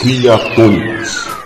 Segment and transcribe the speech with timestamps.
[0.00, 1.39] Criatônicos.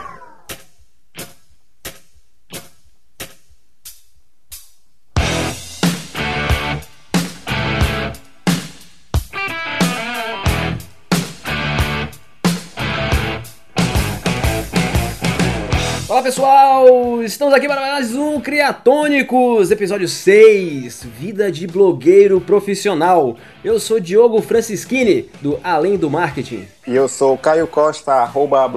[17.35, 23.37] Estamos aqui para mais um Criatônicos, episódio 6, Vida de Blogueiro Profissional.
[23.65, 26.69] Eu sou Diogo Francischini, do Além do Marketing.
[26.87, 28.71] E eu sou Caio Costa, arroba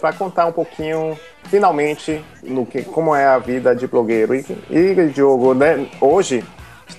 [0.00, 4.34] para contar um pouquinho, finalmente, no que, como é a vida de blogueiro.
[4.34, 6.42] E, e Diogo, né, hoje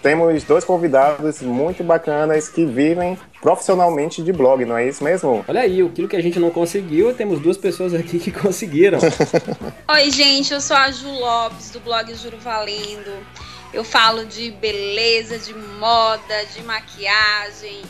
[0.01, 5.43] temos dois convidados muito bacanas que vivem profissionalmente de blog, não é isso mesmo?
[5.47, 8.99] Olha aí, aquilo que a gente não conseguiu, temos duas pessoas aqui que conseguiram.
[9.89, 13.11] Oi, gente, eu sou a Ju Lopes, do blog Juro Valendo.
[13.73, 17.81] Eu falo de beleza, de moda, de maquiagem,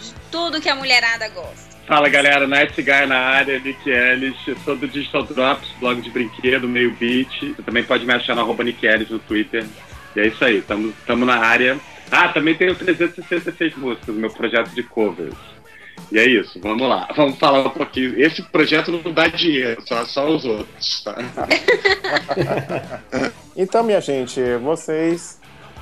[0.00, 1.76] de tudo que a mulherada gosta.
[1.86, 6.10] Fala galera, Night Guy na área, Nick Ellis, eu sou do Digital Drops, blog de
[6.10, 7.54] brinquedo, meio beat.
[7.54, 9.64] Você também pode me achar no arroba Nick Ellis no Twitter.
[10.16, 11.78] E é isso aí, estamos na área.
[12.10, 15.34] Ah, também tenho 366 músicas, meu projeto de covers.
[16.10, 17.08] E é isso, vamos lá.
[17.14, 18.18] Vamos falar um pouquinho.
[18.18, 21.16] Esse projeto não dá dinheiro, só, só os outros, tá?
[23.54, 25.35] então, minha gente, vocês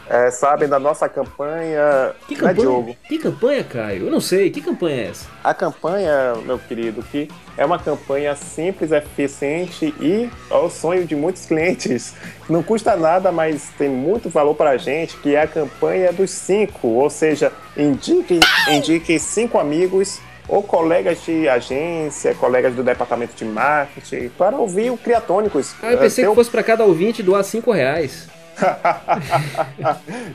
[0.08, 2.14] é, sabem da nossa campanha.
[2.28, 2.54] Que né, campanha?
[2.54, 2.96] Diogo?
[3.08, 4.06] Que campanha, Caio?
[4.06, 5.26] Eu não sei, que campanha é essa?
[5.42, 11.14] A campanha, meu querido, que é uma campanha simples, eficiente e é o sonho de
[11.16, 12.14] muitos clientes.
[12.48, 16.30] Não custa nada, mas tem muito valor para a gente, que é a campanha dos
[16.30, 16.88] cinco.
[16.88, 24.28] Ou seja, indique, indique cinco amigos ou colegas de agência, colegas do departamento de marketing,
[24.36, 25.74] para ouvir o Criatônicos.
[25.82, 28.28] Ah, eu pensei É, que fosse para cada ouvinte doar 5 reais.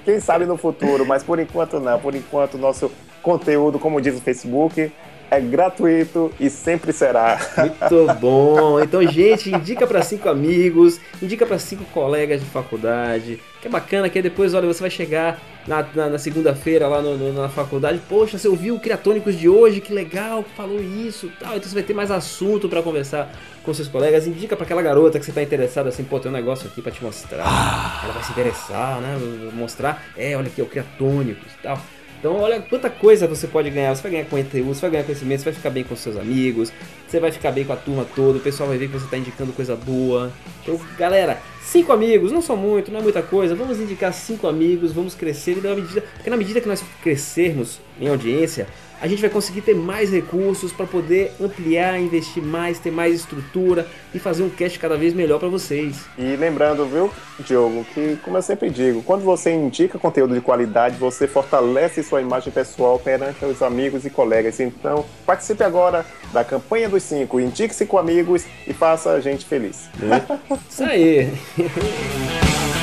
[0.06, 2.00] Quem sabe no futuro, mas por enquanto não.
[2.00, 4.92] Por enquanto, nosso conteúdo, como diz o Facebook,
[5.32, 7.40] é gratuito e sempre será.
[7.58, 8.80] Muito bom.
[8.80, 13.39] Então, gente, indica para cinco amigos, indica para cinco colegas de faculdade.
[13.62, 17.18] Que é bacana, que depois, olha, você vai chegar na, na, na segunda-feira lá no,
[17.18, 18.00] no- na faculdade.
[18.08, 19.82] Poxa, você ouviu o Criatônicos de hoje?
[19.82, 21.58] Que legal, falou isso tal.
[21.58, 23.30] Então você vai ter mais assunto para conversar
[23.62, 24.26] com seus colegas.
[24.26, 26.92] Indica para aquela garota que você tá interessado assim, pô, tem um negócio aqui para
[26.92, 28.02] te mostrar.
[28.04, 29.18] Ela vai se interessar, né?
[29.54, 31.78] Mostrar, é, olha aqui, é o Criatônicos tal.
[32.20, 33.96] Então, olha quanta coisa você pode ganhar.
[33.96, 36.72] Você vai ganhar conteúdo, você vai ganhar conhecimento, você vai ficar bem com seus amigos,
[37.08, 39.18] você vai ficar bem com a turma toda, o pessoal vai ver que você está
[39.18, 40.32] indicando coisa boa.
[40.62, 43.56] Então, galera, cinco amigos, não são muito, não é muita coisa.
[43.56, 45.58] Vamos indicar cinco amigos, vamos crescer.
[45.58, 48.68] E na medida, porque na medida que nós crescermos em audiência,
[49.02, 53.87] a gente vai conseguir ter mais recursos para poder ampliar, investir mais, ter mais estrutura
[54.14, 56.05] e fazer um cast cada vez melhor para vocês.
[56.17, 60.98] E lembrando, viu, Diogo, que como eu sempre digo, quando você indica conteúdo de qualidade,
[60.98, 64.59] você fortalece sua imagem pessoal perante os amigos e colegas.
[64.59, 69.89] Então, participe agora da campanha dos cinco, indique-se com amigos e faça a gente feliz.
[70.70, 71.32] Isso aí.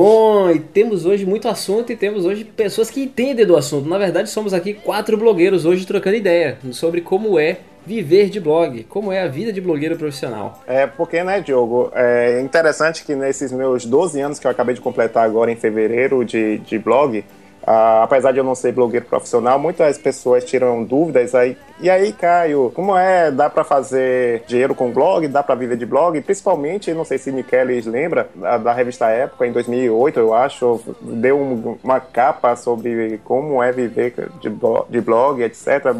[0.00, 3.86] bom, e temos hoje muito assunto e temos hoje pessoas que entendem do assunto.
[3.86, 8.84] Na verdade, somos aqui quatro blogueiros hoje trocando ideia sobre como é viver de blog,
[8.84, 10.62] como é a vida de blogueiro profissional.
[10.66, 14.80] É porque, né, Diogo, é interessante que nesses meus 12 anos que eu acabei de
[14.80, 17.22] completar agora em fevereiro de, de blog,
[17.66, 21.56] ah, apesar de eu não ser blogueiro profissional, muitas pessoas tiram dúvidas aí.
[21.80, 23.30] E aí, Caio, como é?
[23.30, 25.26] Dá para fazer dinheiro com blog?
[25.28, 26.20] Dá para viver de blog?
[26.20, 31.38] Principalmente, não sei se Michelis lembra, da, da revista Época, em 2008, eu acho, deu
[31.38, 35.92] um- uma capa sobre como é viver de, blo- de blog, etc.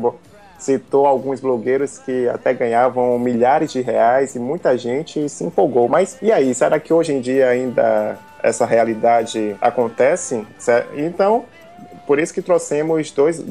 [0.61, 5.89] Citou alguns blogueiros que até ganhavam milhares de reais e muita gente se empolgou.
[5.89, 10.47] Mas e aí, será que hoje em dia ainda essa realidade acontece?
[10.95, 11.45] Então,
[12.07, 13.43] por isso que trouxemos dois,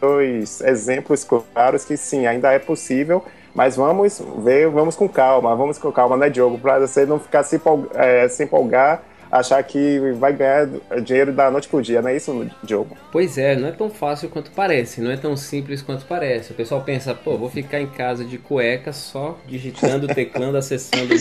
[0.00, 3.24] dois, exemplos claros que sim, ainda é possível.
[3.54, 6.58] Mas vamos ver, vamos com calma, vamos com calma, né, Diogo?
[6.58, 7.60] Para você não ficar se,
[7.94, 10.68] eh, se empolgar achar que vai ganhar
[11.02, 12.96] dinheiro da noite pro dia, não é isso, Diogo?
[13.12, 16.52] Pois é, não é tão fácil quanto parece, não é tão simples quanto parece.
[16.52, 21.14] O pessoal pensa, pô, vou ficar em casa de cueca só digitando, teclando, acessando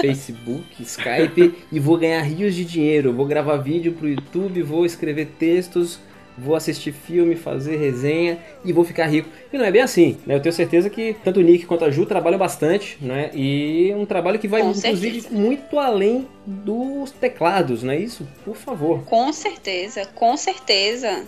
[0.00, 3.12] Facebook, Skype e vou ganhar rios de dinheiro.
[3.12, 5.98] Vou gravar vídeo pro YouTube, vou escrever textos
[6.42, 9.28] vou assistir filme, fazer resenha e vou ficar rico.
[9.52, 10.34] E não é bem assim, né?
[10.34, 13.30] Eu tenho certeza que tanto o Nick quanto a Ju trabalham bastante, né?
[13.34, 15.34] E um trabalho que vai, Com inclusive, certeza.
[15.34, 18.26] muito além dos teclados, não é isso?
[18.44, 19.04] Por favor.
[19.04, 21.26] Com certeza, com certeza.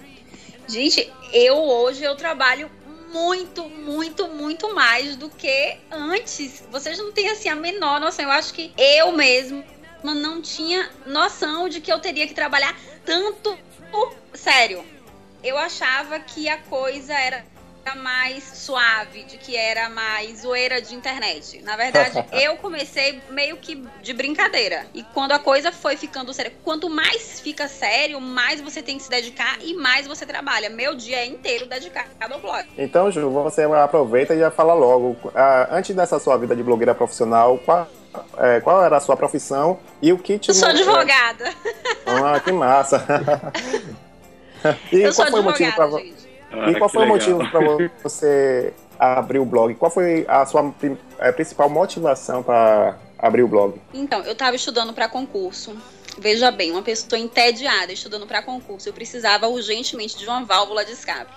[0.67, 2.71] Gente, eu hoje eu trabalho
[3.13, 6.65] muito, muito, muito mais do que antes.
[6.71, 8.25] Vocês não têm assim a menor noção.
[8.25, 9.63] Eu acho que eu mesmo
[10.03, 12.75] não tinha noção de que eu teria que trabalhar
[13.05, 13.57] tanto.
[14.33, 14.83] Sério,
[15.43, 17.45] eu achava que a coisa era
[17.97, 21.61] mais suave, de que era mais zoeira de internet.
[21.63, 24.87] Na verdade, eu comecei meio que de brincadeira.
[24.95, 29.03] E quando a coisa foi ficando séria, quanto mais fica sério, mais você tem que
[29.03, 30.71] se dedicar e mais você trabalha.
[30.71, 32.65] Meu dia é inteiro dedicado ao blog.
[32.79, 35.17] Então, Ju, você aproveita e já fala logo.
[35.35, 37.89] ah, antes dessa sua vida de blogueira profissional, qual,
[38.39, 40.51] é, qual era a sua profissão e o que te.
[40.51, 41.53] Eu sou advogada.
[42.07, 43.05] Ah, que massa!
[44.93, 46.29] e eu sou qual foi o motivo pra, advogada, gente.
[46.53, 47.17] Ah, E qual foi o legal.
[47.39, 49.75] motivo para você abrir o blog?
[49.75, 50.73] Qual foi a sua
[51.35, 53.81] principal motivação para abrir o blog?
[53.95, 55.77] Então, eu tava estudando para concurso.
[56.19, 58.89] Veja bem, uma pessoa entediada estudando para concurso.
[58.89, 61.33] Eu precisava urgentemente de uma válvula de escape.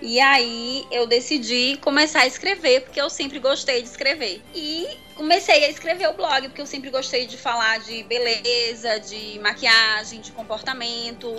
[0.00, 4.42] E aí eu decidi começar a escrever, porque eu sempre gostei de escrever.
[4.54, 9.38] E comecei a escrever o blog, porque eu sempre gostei de falar de beleza, de
[9.40, 11.34] maquiagem, de comportamento.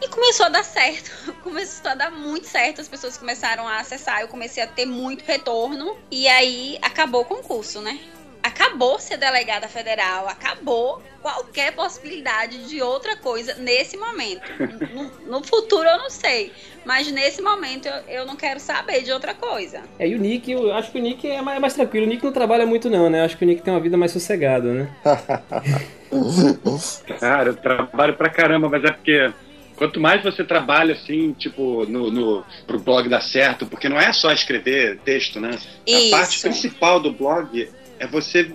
[0.00, 1.10] E começou a dar certo.
[1.42, 2.80] Começou a dar muito certo.
[2.80, 4.20] As pessoas começaram a acessar.
[4.20, 5.96] Eu comecei a ter muito retorno.
[6.10, 7.98] E aí acabou o concurso, né?
[8.40, 10.28] Acabou ser delegada federal.
[10.28, 14.42] Acabou qualquer possibilidade de outra coisa nesse momento.
[14.88, 16.52] No, no futuro eu não sei.
[16.84, 19.82] Mas nesse momento eu, eu não quero saber de outra coisa.
[19.98, 22.06] É, e o Nick, eu acho que o Nick é mais, é mais tranquilo.
[22.06, 23.20] O Nick não trabalha muito, não, né?
[23.20, 24.90] Eu acho que o Nick tem uma vida mais sossegada, né?
[27.20, 29.30] Cara, eu trabalho pra caramba, mas é porque
[29.78, 34.12] quanto mais você trabalha assim, tipo, no, no, pro blog dar certo, porque não é
[34.12, 35.50] só escrever texto, né?
[35.50, 36.42] A parte Isso.
[36.42, 38.50] principal do blog é você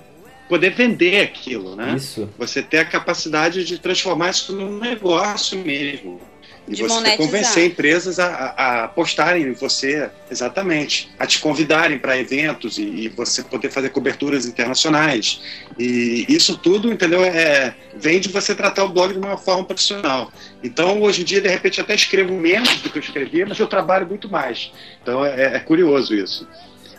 [0.49, 1.95] poder vender aquilo, né?
[1.95, 2.29] Isso.
[2.37, 6.21] Você ter a capacidade de transformar isso num negócio mesmo.
[6.67, 7.17] E De você monetizar.
[7.17, 13.09] convencer empresas a, a, apostarem em você, exatamente, a te convidarem para eventos e, e
[13.09, 15.41] você poder fazer coberturas internacionais.
[15.77, 17.23] E isso tudo, entendeu?
[17.23, 20.31] É, vem de você tratar o blog de uma forma profissional.
[20.63, 23.67] Então, hoje em dia, de repente, até escrevo menos do que eu escrevia, mas eu
[23.67, 24.71] trabalho muito mais.
[25.01, 26.47] Então, é, é curioso isso.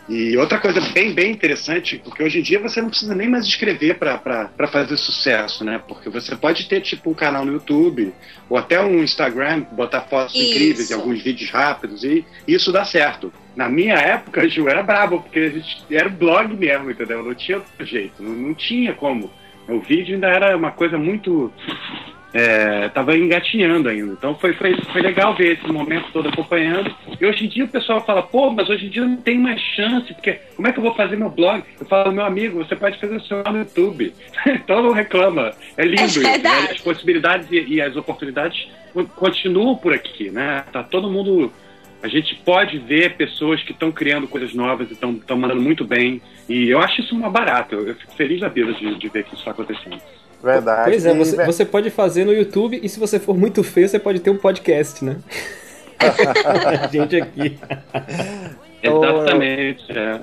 [0.09, 3.47] E outra coisa bem, bem interessante, porque hoje em dia você não precisa nem mais
[3.47, 5.81] escrever para fazer sucesso, né?
[5.89, 8.13] Porque você pode ter, tipo, um canal no YouTube,
[8.49, 10.45] ou até um Instagram, botar fotos Isso.
[10.51, 13.33] incríveis e alguns vídeos rápidos, e isso dá certo.
[13.57, 17.23] Na minha época, Ju, era brabo, porque a gente era blog mesmo, entendeu?
[17.23, 19.31] Não tinha outro jeito, não, não tinha como.
[19.67, 21.51] O vídeo ainda era uma coisa muito.
[22.35, 24.13] É, tava engatinhando ainda.
[24.13, 26.93] Então foi, foi, foi legal ver esse momento todo acompanhando.
[27.21, 29.61] E hoje em dia o pessoal fala, pô, mas hoje em dia não tem mais
[29.61, 31.63] chance, porque como é que eu vou fazer meu blog?
[31.79, 34.13] Eu falo, meu amigo, você pode fazer o seu no YouTube.
[34.47, 35.53] então não reclama.
[35.77, 36.21] É lindo É isso.
[36.21, 36.41] Né?
[36.73, 38.67] As possibilidades e, e as oportunidades
[39.15, 40.65] continuam por aqui, né?
[40.73, 41.53] Tá todo mundo.
[42.03, 46.21] A gente pode ver pessoas que estão criando coisas novas e estão mandando muito bem.
[46.49, 47.77] E eu acho isso uma barata.
[47.77, 50.01] Eu, eu fico feliz da vida de, de ver que isso está acontecendo.
[50.45, 50.91] Verdade.
[50.91, 53.99] Pois é, você, você pode fazer no YouTube e se você for muito feio, você
[53.99, 55.17] pode ter um podcast, né?
[56.85, 57.59] A gente aqui.
[58.89, 59.85] Exatamente.
[59.97, 60.21] É.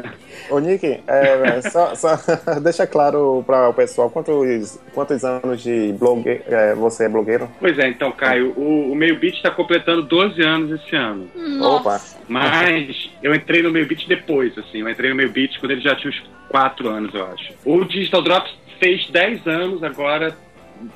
[0.49, 2.09] Ô, Nick, é, só, só
[2.61, 7.49] deixa claro para o pessoal quantos, quantos anos de blogue, é, você é blogueiro?
[7.59, 11.29] Pois é, então, Caio, o, o Meio Beat está completando 12 anos esse ano.
[11.35, 12.17] Nossa.
[12.27, 14.79] Mas eu entrei no Meio Beat depois, assim.
[14.79, 17.53] Eu entrei no Meio Beat quando ele já tinha uns 4 anos, eu acho.
[17.65, 20.35] O Digital Drops fez 10 anos agora,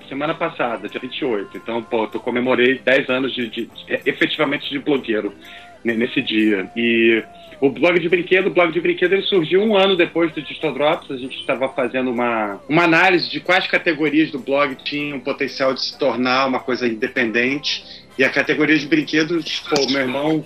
[0.10, 1.56] semana passada, dia 28.
[1.58, 5.32] Então, pô, eu comemorei 10 anos de, de- de- efetivamente de blogueiro
[5.94, 6.70] nesse dia.
[6.76, 7.24] E
[7.62, 10.74] o blog de brinquedo, o blog de brinquedo, ele surgiu um ano depois do Digital
[10.74, 11.12] Drops.
[11.12, 15.82] A gente estava fazendo uma, uma análise de quais categorias do blog tinham potencial de
[15.82, 17.84] se tornar uma coisa independente.
[18.18, 20.46] E a categoria de brinquedos, pô, meu irmão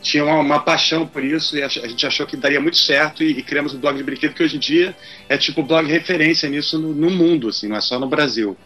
[0.00, 3.30] tinha uma, uma paixão por isso e a, gente achou que daria muito certo e,
[3.38, 4.96] e criamos o blog de brinquedo que hoje em dia
[5.28, 8.56] é tipo blog referência nisso no, no mundo, assim, não é só no Brasil.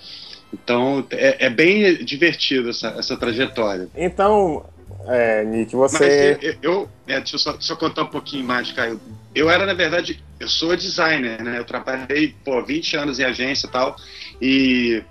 [0.52, 3.88] Então é, é bem divertido essa, essa trajetória.
[3.96, 4.66] Então,
[5.08, 6.38] é, Nick, Mas você.
[6.40, 9.00] eu, eu é, deixa, eu só, eu contar um pouquinho mais, Caio.
[9.34, 11.58] Eu era, na verdade, eu sou designer, né?
[11.58, 13.96] Eu trabalhei, pô, 20 anos em agência e tal,
[14.40, 15.02] e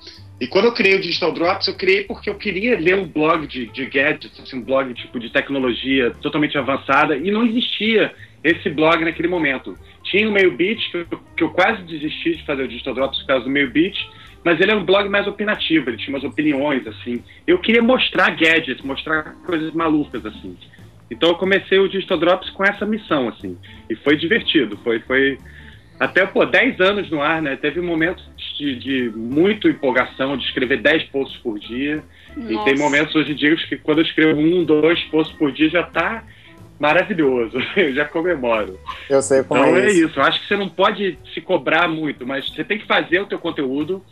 [0.42, 3.46] E quando eu criei o Digital Drops, eu criei porque eu queria ler um blog
[3.46, 8.12] de, de gadgets, assim, um blog tipo de tecnologia totalmente avançada, e não existia
[8.44, 9.78] esse blog naquele momento.
[10.04, 11.06] Tinha o Meio Beat, que eu,
[11.38, 13.96] que eu quase desisti de fazer o Digital Drops por causa do Meio Beat,
[14.44, 17.24] mas ele é um blog mais opinativo, ele tinha umas opiniões, assim.
[17.46, 20.58] Eu queria mostrar gadgets, mostrar coisas malucas, assim.
[21.10, 23.58] Então eu comecei o Digital Drops com essa missão, assim.
[23.90, 25.38] E foi divertido, foi, foi
[26.00, 27.56] até, pô, 10 anos no ar, né?
[27.56, 32.04] Teve momentos de, de muito empolgação, de escrever 10 posts por dia.
[32.36, 32.54] Nossa.
[32.54, 35.70] E tem momentos hoje em dia que quando eu escrevo um, dois posts por dia
[35.70, 36.24] já tá
[36.80, 37.60] maravilhoso.
[37.78, 38.80] Eu já comemoro.
[39.08, 40.08] Eu sei como então é, é isso.
[40.08, 40.20] isso.
[40.20, 43.28] Eu acho que você não pode se cobrar muito, mas você tem que fazer o
[43.28, 44.04] teu conteúdo,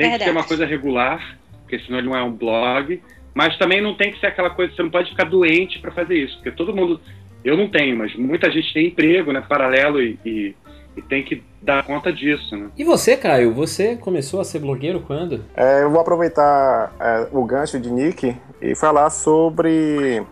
[0.00, 0.18] tem Verdade.
[0.18, 3.02] que ser uma coisa regular, porque senão ele não é um blog.
[3.34, 6.16] Mas também não tem que ser aquela coisa, você não pode ficar doente para fazer
[6.16, 7.00] isso, porque todo mundo,
[7.44, 10.56] eu não tenho, mas muita gente tem emprego, né, paralelo e, e,
[10.96, 12.70] e tem que dar conta disso, né?
[12.76, 15.44] E você, Caio, você começou a ser blogueiro quando?
[15.56, 20.22] É, eu vou aproveitar é, o gancho de Nick e falar sobre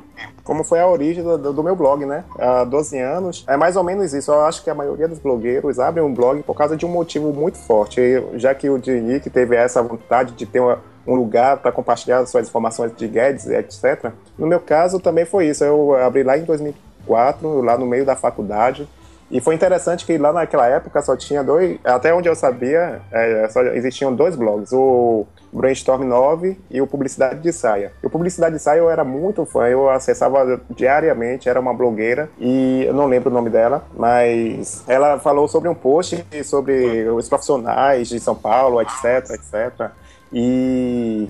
[0.48, 2.24] como foi a origem do, do, meu blog, né?
[2.38, 3.44] Há 12 anos.
[3.46, 4.30] É mais ou menos isso.
[4.30, 7.34] Eu acho que a maioria dos blogueiros abrem um blog por causa de um motivo
[7.34, 8.00] muito forte.
[8.36, 12.48] já que o Nick teve essa vontade de ter uma, um lugar para compartilhar suas
[12.48, 14.10] informações de Guedes, etc.
[14.38, 15.62] No meu caso também foi isso.
[15.62, 18.88] Eu abri lá em 2004, lá no meio da faculdade.
[19.30, 23.48] E foi interessante que lá naquela época só tinha dois, até onde eu sabia, é,
[23.48, 27.92] só existiam dois blogs, o Brainstorm 9 e o Publicidade de Saia.
[28.02, 32.30] E o Publicidade de Saia eu era muito fã, eu acessava diariamente, era uma blogueira
[32.38, 37.28] e eu não lembro o nome dela, mas ela falou sobre um post sobre os
[37.28, 39.90] profissionais de São Paulo, etc, etc.
[40.32, 41.28] E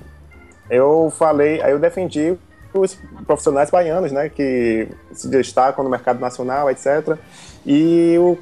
[0.69, 2.37] eu falei, aí eu defendi
[2.73, 7.17] os profissionais baianos, né, que se destacam no mercado nacional, etc.
[7.71, 8.35] E, o,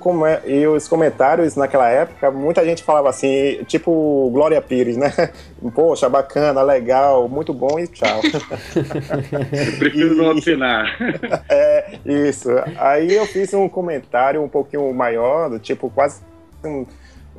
[0.45, 5.11] e os comentários naquela época, muita gente falava assim, tipo Glória Pires, né?
[5.75, 8.21] Poxa, bacana, legal, muito bom e tchau.
[8.23, 10.95] Eu prefiro e, não opinar.
[11.49, 12.49] É, isso.
[12.77, 16.21] Aí eu fiz um comentário um pouquinho maior, tipo quase
[16.63, 16.85] um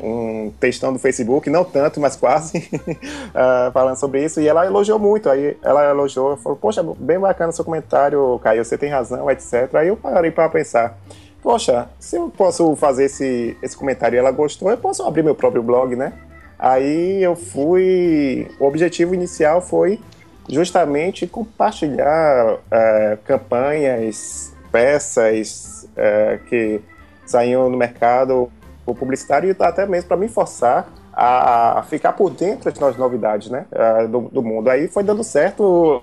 [0.01, 4.97] um textão do Facebook, não tanto, mas quase, uh, falando sobre isso, e ela elogiou
[4.97, 9.75] muito, aí ela elogiou, falou, poxa, bem bacana seu comentário, Caio, você tem razão, etc.
[9.75, 10.97] Aí eu parei para pensar,
[11.49, 15.35] poxa, se eu posso fazer esse, esse comentário e ela gostou, eu posso abrir meu
[15.35, 16.13] próprio blog, né?
[16.59, 19.99] Aí eu fui, o objetivo inicial foi
[20.47, 26.83] justamente compartilhar uh, campanhas, peças uh, que
[27.25, 28.53] saíam no mercado
[28.85, 33.65] publicitário e até mesmo para me forçar a ficar por dentro das novidades né,
[34.11, 34.69] do, do mundo.
[34.69, 36.03] Aí foi dando certo,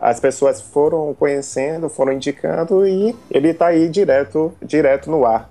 [0.00, 5.50] as pessoas foram conhecendo, foram indicando e ele está aí direto, direto no ar.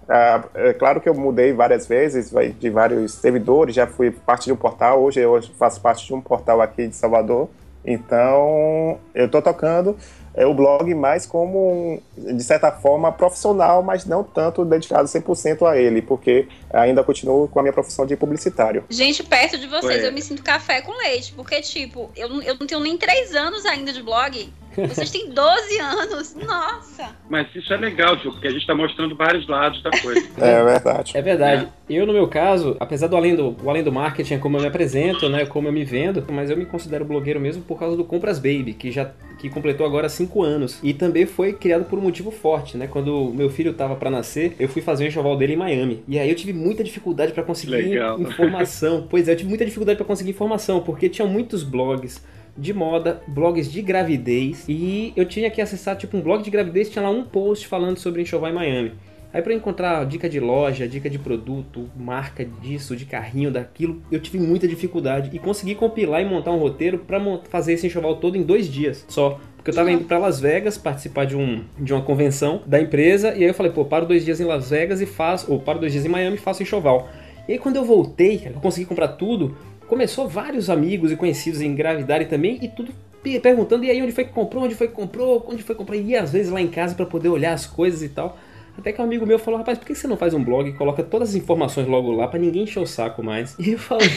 [0.56, 4.58] É claro que eu mudei várias vezes de vários servidores, já fui parte de um
[4.58, 7.50] portal, hoje eu faço parte de um portal aqui de Salvador.
[7.86, 9.96] Então, eu estou tocando
[10.38, 15.76] é o blog mais como, de certa forma, profissional, mas não tanto dedicado 100% a
[15.76, 18.84] ele, porque ainda continuo com a minha profissão de publicitário.
[18.88, 22.68] Gente, perto de vocês, eu me sinto café com leite, porque, tipo, eu, eu não
[22.68, 24.48] tenho nem três anos ainda de blog.
[24.76, 27.16] Vocês têm 12 anos, nossa!
[27.28, 30.22] Mas isso é legal, Gil, porque a gente está mostrando vários lados da coisa.
[30.38, 31.18] é verdade.
[31.18, 31.68] É verdade.
[31.90, 31.94] É.
[31.94, 34.62] Eu, no meu caso, apesar do além do, o além do marketing, é como eu
[34.62, 37.98] me apresento, né, como eu me vendo, mas eu me considero blogueiro mesmo por causa
[37.98, 40.80] do Compras Baby, que já que completou agora 5 anos.
[40.84, 42.88] E também foi criado por um motivo forte, né?
[42.88, 46.04] Quando meu filho tava para nascer, eu fui fazer o enxoval dele em Miami.
[46.08, 48.20] E aí eu tive muita dificuldade para conseguir Legal.
[48.22, 49.06] informação.
[49.10, 52.22] Pois é, eu tive muita dificuldade para conseguir informação, porque tinha muitos blogs
[52.58, 56.90] de moda, blogs de gravidez, e eu tinha que acessar tipo um blog de gravidez,
[56.90, 58.92] tinha lá um post falando sobre enxoval em Miami.
[59.38, 64.20] Aí para encontrar dica de loja, dica de produto, marca disso, de carrinho, daquilo, eu
[64.20, 68.36] tive muita dificuldade e consegui compilar e montar um roteiro para fazer esse enxoval todo
[68.36, 69.40] em dois dias só.
[69.56, 73.30] Porque eu tava indo para Las Vegas participar de, um, de uma convenção da empresa
[73.36, 75.78] e aí eu falei, pô, paro dois dias em Las Vegas e faço, ou paro
[75.78, 77.08] dois dias em Miami e faço enxoval.
[77.48, 79.56] E aí quando eu voltei, eu consegui comprar tudo,
[79.88, 82.92] começou vários amigos e conhecidos engravidarem também e tudo
[83.40, 86.00] perguntando e aí onde foi que comprou, onde foi que comprou, onde foi que comprou
[86.00, 88.36] e às vezes lá em casa para poder olhar as coisas e tal.
[88.78, 90.74] Até que um amigo meu falou, rapaz, por que você não faz um blog e
[90.74, 93.56] coloca todas as informações logo lá para ninguém encher o saco mais?
[93.60, 94.08] E eu falei,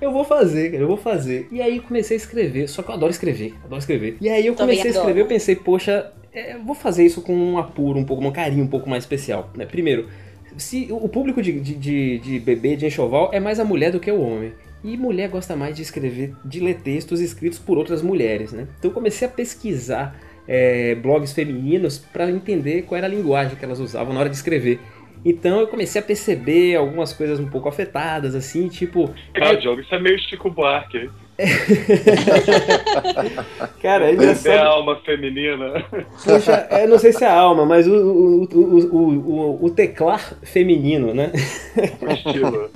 [0.00, 1.48] eu vou fazer, cara, eu vou fazer.
[1.50, 4.16] E aí comecei a escrever, só que eu adoro escrever, adoro escrever.
[4.20, 7.34] E aí eu comecei a escrever, eu pensei, poxa, é, eu vou fazer isso com
[7.34, 9.66] um apuro, um pouco, um carinho um pouco mais especial, né?
[9.66, 10.08] Primeiro,
[10.56, 14.00] se o público de, de, de, de bebê, de enxoval, é mais a mulher do
[14.00, 14.52] que o homem.
[14.82, 18.68] E mulher gosta mais de escrever, de ler textos escritos por outras mulheres, né?
[18.78, 20.16] Então eu comecei a pesquisar
[20.48, 24.36] é, blogs femininos para entender qual era a linguagem que elas usavam na hora de
[24.36, 24.80] escrever.
[25.24, 29.12] Então eu comecei a perceber algumas coisas um pouco afetadas, assim, tipo.
[29.34, 31.10] Cara, Diogo, isso é meio Chico Buarque.
[33.80, 34.52] Cara, é engraçado.
[34.52, 35.84] É a alma feminina.
[36.24, 39.70] Poxa, eu é, não sei se é a alma, mas o, o, o, o, o
[39.70, 41.30] teclar feminino, né?
[42.02, 42.68] O estilo.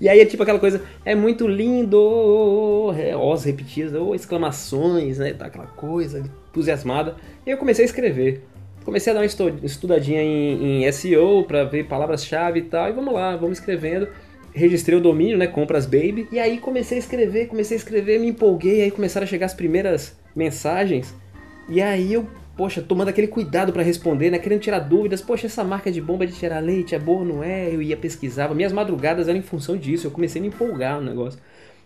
[0.00, 5.32] E aí é tipo aquela coisa, é muito lindo, é, os repetidas, ou exclamações, né?
[5.32, 7.16] Tá aquela coisa entusiasmada.
[7.44, 8.44] E eu comecei a escrever.
[8.84, 9.26] Comecei a dar uma
[9.64, 12.88] estudadinha em, em SEO para ver palavras-chave e tal.
[12.88, 14.06] E vamos lá, vamos escrevendo
[14.52, 18.28] registrei o domínio, né, compras baby, e aí comecei a escrever, comecei a escrever, me
[18.28, 21.14] empolguei, aí começaram a chegar as primeiras mensagens,
[21.68, 22.26] e aí eu,
[22.56, 26.26] poxa, tomando aquele cuidado para responder, né, querendo tirar dúvidas, poxa, essa marca de bomba
[26.26, 27.72] de tirar leite é boa, não é?
[27.72, 31.06] Eu ia pesquisava, minhas madrugadas eram em função disso, eu comecei a me empolgar no
[31.08, 31.38] negócio.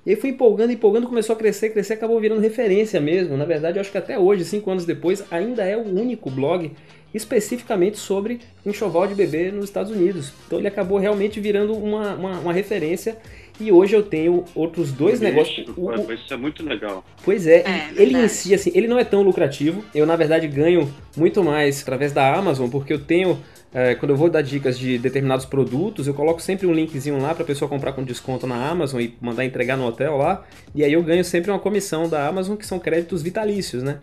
[0.04, 3.37] E aí fui empolgando, empolgando, começou a crescer, crescer, acabou virando referência mesmo.
[3.37, 6.73] Na verdade, eu acho que até hoje, cinco anos depois, ainda é o único blog
[7.14, 10.33] especificamente sobre enxoval de bebê nos Estados Unidos.
[10.47, 13.19] Então ele acabou realmente virando uma, uma, uma referência
[13.61, 15.69] e hoje eu tenho outros dois negócios.
[15.76, 17.04] O, isso é muito legal.
[17.25, 19.85] Pois é, é ele em si, assim, ele não é tão lucrativo.
[19.95, 23.38] Eu, na verdade, ganho muito mais através da Amazon, porque eu tenho.
[23.75, 27.35] É, quando eu vou dar dicas de determinados produtos, eu coloco sempre um linkzinho lá
[27.35, 30.45] para a pessoa comprar com desconto na Amazon e mandar entregar no hotel lá.
[30.75, 34.00] E aí eu ganho sempre uma comissão da Amazon, que são créditos vitalícios, né?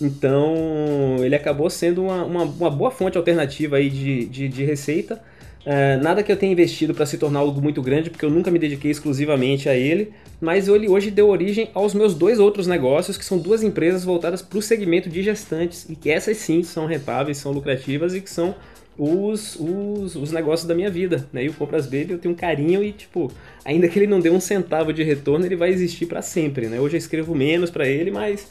[0.00, 5.22] Então ele acabou sendo uma, uma, uma boa fonte alternativa aí de, de, de receita.
[5.64, 8.50] É, nada que eu tenha investido para se tornar algo muito grande, porque eu nunca
[8.50, 13.16] me dediquei exclusivamente a ele, mas ele hoje deu origem aos meus dois outros negócios,
[13.16, 16.86] que são duas empresas voltadas para o segmento de gestantes, e que essas sim são
[16.86, 18.56] rentáveis, são lucrativas e que são
[18.98, 21.28] os, os, os negócios da minha vida.
[21.32, 21.44] Né?
[21.44, 23.30] E o Compras Baby eu tenho um carinho e, tipo,
[23.64, 26.66] ainda que ele não dê um centavo de retorno, ele vai existir para sempre.
[26.66, 26.80] Né?
[26.80, 28.50] Hoje eu escrevo menos para ele, mas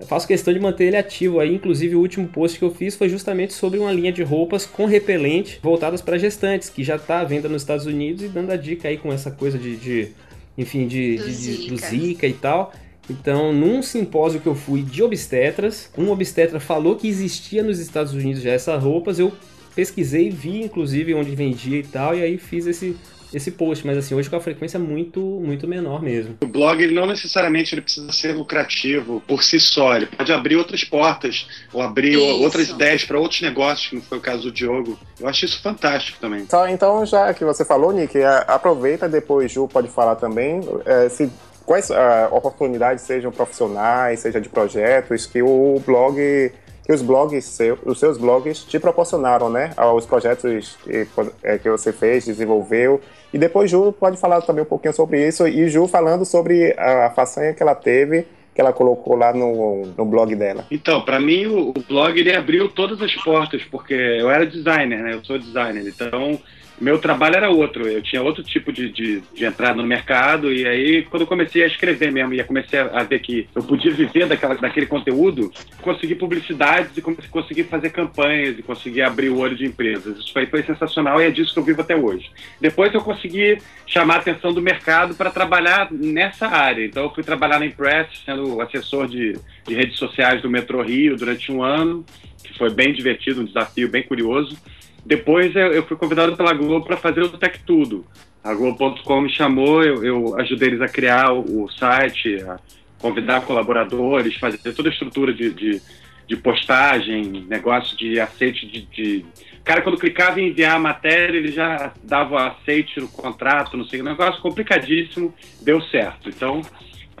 [0.00, 2.94] eu faço questão de manter ele ativo aí, inclusive o último post que eu fiz
[2.94, 7.20] foi justamente sobre uma linha de roupas com repelente voltadas para gestantes, que já está
[7.20, 10.08] à venda nos Estados Unidos e dando a dica aí com essa coisa de, de
[10.56, 11.70] enfim, de, do, de, Zika.
[11.70, 12.72] do Zika e tal.
[13.10, 18.12] Então, num simpósio que eu fui de obstetras, um obstetra falou que existia nos Estados
[18.12, 19.32] Unidos já essas roupas, eu
[19.74, 22.96] pesquisei, vi inclusive onde vendia e tal, e aí fiz esse
[23.32, 26.36] esse post, mas assim, hoje com a frequência muito, muito menor mesmo.
[26.42, 30.56] O blog ele não necessariamente ele precisa ser lucrativo por si só, ele pode abrir
[30.56, 32.42] outras portas ou abrir isso.
[32.42, 34.98] outras ideias para outros negócios, que não foi o caso do Diogo.
[35.20, 36.40] Eu acho isso fantástico também.
[36.40, 41.30] Então, então já que você falou, Nick, aproveita depois, Ju pode falar também, é, se
[41.68, 41.94] quais uh,
[42.30, 46.50] oportunidades sejam profissionais, seja de projetos, que o blog
[46.88, 49.72] que os blogs seu, os seus blogs te proporcionaram, né?
[49.94, 51.06] Os projetos que,
[51.42, 52.98] é, que você fez, desenvolveu.
[53.30, 55.46] E depois Ju pode falar também um pouquinho sobre isso.
[55.46, 60.04] E Ju falando sobre a façanha que ela teve que ela colocou lá no, no
[60.04, 60.66] blog dela?
[60.68, 64.98] Então, para mim o, o, blog ele abriu todas as portas, porque eu era designer,
[64.98, 65.14] né?
[65.14, 66.40] Eu sou designer, então
[66.80, 70.66] meu trabalho era outro, eu tinha outro tipo de, de, de, entrada no mercado, e
[70.66, 74.26] aí quando eu comecei a escrever mesmo, e comecei a ver que eu podia viver
[74.26, 79.66] daquela, daquele conteúdo, consegui publicidades e consegui fazer campanhas e consegui abrir o olho de
[79.66, 80.18] empresas.
[80.18, 82.30] Isso foi, foi sensacional e é disso que eu vivo até hoje.
[82.60, 86.84] Depois eu consegui chamar a atenção do mercado para trabalhar nessa área.
[86.84, 89.36] Então eu fui trabalhar na Impress, sendo assessor de,
[89.66, 92.04] de redes sociais do Metro Rio durante um ano,
[92.42, 94.56] que foi bem divertido, um desafio bem curioso.
[95.04, 98.04] Depois eu, fui convidado pela Globo para fazer o Tech Tudo.
[98.42, 102.58] A Globo.com me chamou, eu, eu, ajudei eles a criar o, o, site, a
[102.98, 105.82] convidar colaboradores, fazer toda a estrutura de, de,
[106.26, 109.26] de postagem, negócio de aceite de, de,
[109.68, 114.00] Cara, quando clicava em enviar a matéria, ele já dava aceite no contrato, não sei,
[114.00, 116.30] um negócio complicadíssimo, deu certo.
[116.30, 116.62] Então,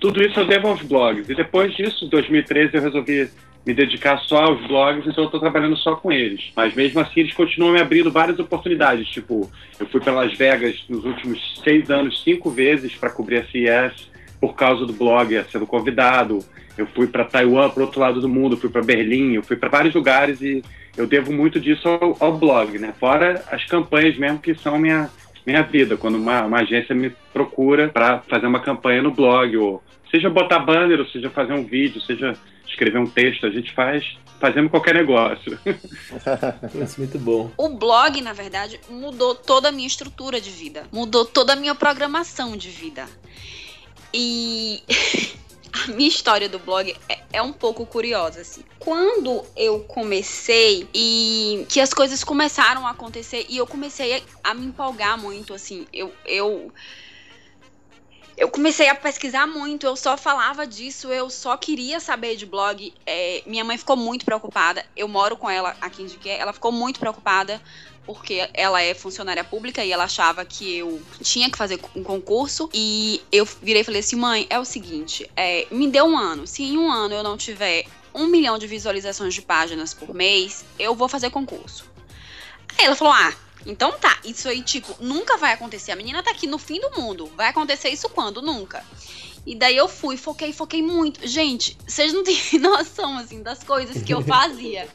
[0.00, 1.28] tudo isso eu devo aos blogs.
[1.28, 3.28] E depois disso, em 2013, eu resolvi
[3.68, 6.50] me dedicar só aos blogs, então eu estou trabalhando só com eles.
[6.56, 9.06] Mas mesmo assim, eles continuam me abrindo várias oportunidades.
[9.08, 9.46] Tipo,
[9.78, 14.10] eu fui para Las Vegas nos últimos seis anos, cinco vezes para cobrir a CES
[14.40, 16.38] por causa do blog, sendo convidado.
[16.78, 19.68] Eu fui para Taiwan, para outro lado do mundo, fui para Berlim, eu fui para
[19.68, 20.64] vários lugares e
[20.96, 22.94] eu devo muito disso ao, ao, blog, né?
[22.98, 25.10] Fora as campanhas mesmo que são minha
[25.44, 29.82] minha vida, quando uma, uma agência me procura para fazer uma campanha no blog, ou
[30.10, 32.34] seja botar banner, ou seja fazer um vídeo, seja
[32.66, 34.04] escrever um texto, a gente faz
[34.38, 35.58] fazendo qualquer negócio.
[36.80, 37.50] Isso, muito bom.
[37.56, 41.74] O blog, na verdade, mudou toda a minha estrutura de vida, mudou toda a minha
[41.74, 43.06] programação de vida.
[44.14, 44.82] E
[45.84, 48.62] a minha história do blog é, é, um pouco curiosa, assim.
[48.78, 54.54] Quando eu comecei e que as coisas começaram a acontecer e eu comecei a, a
[54.54, 56.72] me empolgar muito, assim, eu, eu
[58.38, 62.94] eu comecei a pesquisar muito, eu só falava disso, eu só queria saber de blog.
[63.04, 64.86] É, minha mãe ficou muito preocupada.
[64.96, 67.60] Eu moro com ela aqui em Diqué, ela ficou muito preocupada
[68.06, 72.70] porque ela é funcionária pública e ela achava que eu tinha que fazer um concurso.
[72.72, 76.46] E eu virei e falei assim: mãe, é o seguinte, é, me dê um ano.
[76.46, 80.64] Se em um ano eu não tiver um milhão de visualizações de páginas por mês,
[80.78, 81.84] eu vou fazer concurso.
[82.78, 83.34] Aí ela falou: ah
[83.66, 85.92] então tá, isso aí, tipo, nunca vai acontecer.
[85.92, 87.30] A menina tá aqui no fim do mundo.
[87.36, 88.40] Vai acontecer isso quando?
[88.40, 88.84] Nunca.
[89.48, 91.26] E daí eu fui, foquei, foquei muito.
[91.26, 94.86] Gente, vocês não têm noção, assim, das coisas que eu fazia.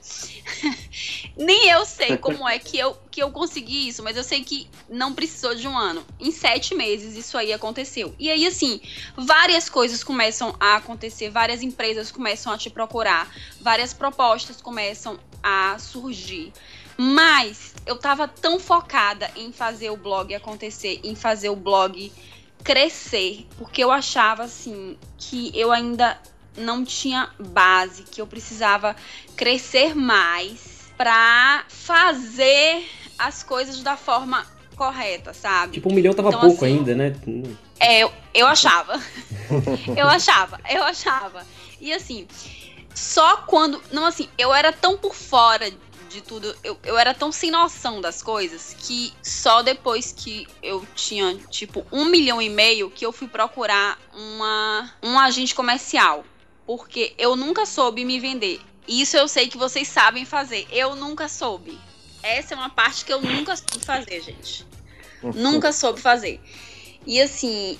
[1.35, 4.67] Nem eu sei como é que eu, que eu consegui isso, mas eu sei que
[4.87, 6.05] não precisou de um ano.
[6.19, 8.13] Em sete meses isso aí aconteceu.
[8.19, 8.79] E aí, assim,
[9.17, 15.79] várias coisas começam a acontecer, várias empresas começam a te procurar, várias propostas começam a
[15.79, 16.53] surgir.
[16.97, 22.11] Mas eu tava tão focada em fazer o blog acontecer, em fazer o blog
[22.63, 26.17] crescer, porque eu achava assim que eu ainda
[26.55, 28.95] não tinha base, que eu precisava
[29.35, 35.73] crescer mais para fazer as coisas da forma correta, sabe?
[35.73, 37.15] Tipo, um milhão tava então, pouco assim, ainda, né?
[37.79, 38.99] É, eu, eu achava.
[39.95, 41.45] eu achava, eu achava.
[41.81, 42.27] E assim,
[42.93, 43.81] só quando.
[43.91, 45.71] Não, assim, eu era tão por fora
[46.13, 46.55] de tudo.
[46.63, 51.85] Eu, eu era tão sem noção das coisas que só depois que eu tinha, tipo,
[51.91, 56.23] um milhão e meio que eu fui procurar uma, um agente comercial.
[56.65, 58.61] Porque eu nunca soube me vender.
[58.87, 60.67] Isso eu sei que vocês sabem fazer.
[60.71, 61.77] Eu nunca soube.
[62.21, 64.65] Essa é uma parte que eu nunca soube fazer, gente.
[65.21, 66.39] nunca soube fazer.
[67.05, 67.77] E assim,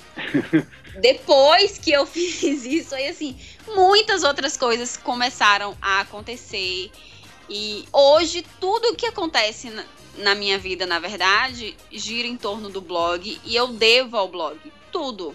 [1.00, 3.36] depois que eu fiz isso, aí assim,
[3.74, 6.90] muitas outras coisas começaram a acontecer.
[7.48, 9.84] E hoje tudo que acontece na,
[10.18, 14.58] na minha vida, na verdade, gira em torno do blog e eu devo ao blog
[14.90, 15.34] tudo.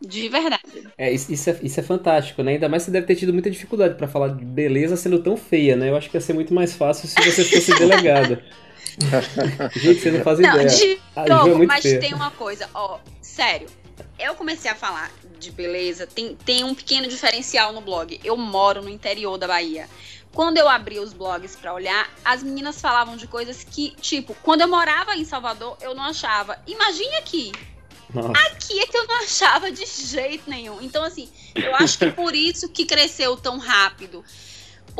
[0.00, 0.62] De verdade.
[0.96, 2.52] É isso, isso, é, isso é fantástico, né?
[2.52, 5.76] Ainda mais você deve ter tido muita dificuldade para falar de beleza sendo tão feia,
[5.76, 5.90] né?
[5.90, 8.42] Eu acho que ia ser muito mais fácil se você fosse delegada.
[9.76, 10.68] Gente, você não faz não, ideia.
[10.68, 12.00] De novo, é mas feia.
[12.00, 13.68] tem uma coisa, ó, sério.
[14.18, 18.18] Eu comecei a falar de beleza, tem, tem um pequeno diferencial no blog.
[18.24, 19.86] Eu moro no interior da Bahia.
[20.32, 24.60] Quando eu abri os blogs para olhar, as meninas falavam de coisas que, tipo, quando
[24.60, 26.58] eu morava em Salvador, eu não achava.
[26.66, 27.52] Imagine aqui.
[28.12, 28.32] Nossa.
[28.46, 30.80] Aqui é que eu não achava de jeito nenhum.
[30.80, 34.24] Então, assim, eu acho que por isso que cresceu tão rápido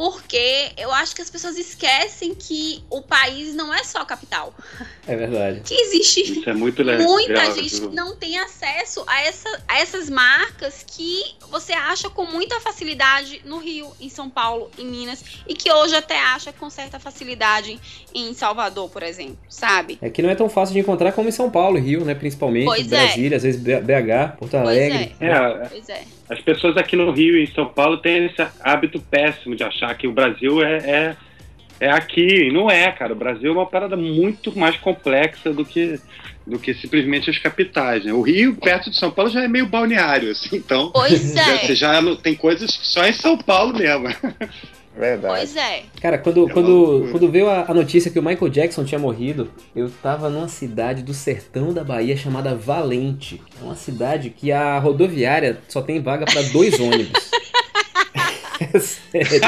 [0.01, 4.55] porque eu acho que as pessoas esquecem que o país não é só a capital.
[5.07, 5.61] É verdade.
[5.63, 10.09] Que existe é muito legal, muita gente que não tem acesso a, essa, a essas
[10.09, 15.53] marcas que você acha com muita facilidade no Rio, em São Paulo, em Minas, e
[15.53, 17.79] que hoje até acha com certa facilidade
[18.15, 19.99] em Salvador, por exemplo, sabe?
[20.01, 22.15] É que não é tão fácil de encontrar como em São Paulo e Rio, né?
[22.15, 23.05] Principalmente, pois é.
[23.05, 23.37] Brasília, é.
[23.37, 25.15] às vezes BH, Porto Alegre.
[25.19, 25.35] Pois é.
[25.35, 25.69] é.
[25.69, 26.20] Pois é.
[26.31, 29.93] As pessoas aqui no Rio e em São Paulo têm esse hábito péssimo de achar
[29.97, 31.17] que o Brasil é, é,
[31.81, 32.45] é aqui.
[32.45, 33.13] E não é, cara.
[33.13, 35.99] O Brasil é uma parada muito mais complexa do que,
[36.47, 38.05] do que simplesmente as capitais.
[38.05, 38.13] Né?
[38.13, 40.57] O Rio, perto de São Paulo, já é meio balneário, assim.
[40.57, 41.59] Então, pois é.
[41.59, 44.07] você já tem coisas só em São Paulo mesmo.
[44.97, 45.35] Verdade.
[45.35, 45.83] Pois é.
[46.01, 49.51] Cara, quando, é quando, quando veio a, a, notícia que o Michael Jackson tinha morrido,
[49.75, 53.41] eu tava numa cidade do sertão da Bahia chamada Valente.
[53.61, 57.31] É uma cidade que a rodoviária só tem vaga para dois ônibus.
[58.61, 59.41] é sério.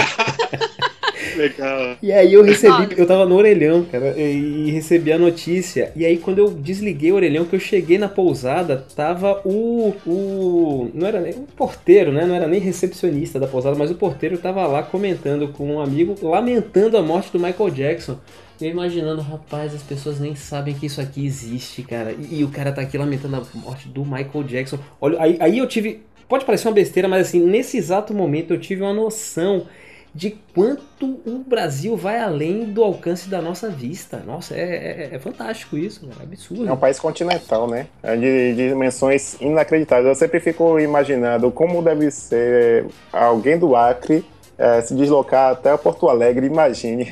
[1.36, 1.96] Legal.
[2.02, 5.92] E aí eu recebi, eu tava no orelhão, cara, e recebi a notícia.
[5.94, 9.94] E aí quando eu desliguei o orelhão, que eu cheguei na pousada, tava o.
[10.06, 12.24] o não era nem o porteiro, né?
[12.26, 16.14] Não era nem recepcionista da pousada, mas o porteiro tava lá comentando com um amigo,
[16.22, 18.18] lamentando a morte do Michael Jackson.
[18.60, 22.12] Eu imaginando, rapaz, as pessoas nem sabem que isso aqui existe, cara.
[22.12, 24.78] E, e o cara tá aqui lamentando a morte do Michael Jackson.
[25.00, 26.02] Olha, aí, aí eu tive.
[26.28, 29.66] Pode parecer uma besteira, mas assim, nesse exato momento eu tive uma noção
[30.14, 34.18] de quanto o Brasil vai além do alcance da nossa vista.
[34.18, 36.68] Nossa, é, é, é fantástico isso, é absurdo.
[36.68, 37.86] É um país continental, né?
[38.02, 40.08] É de, de, dimensões inacreditáveis.
[40.08, 44.24] Eu sempre fico imaginando como deve ser alguém do Acre
[44.58, 47.06] é, se deslocar até Porto Alegre, imagine.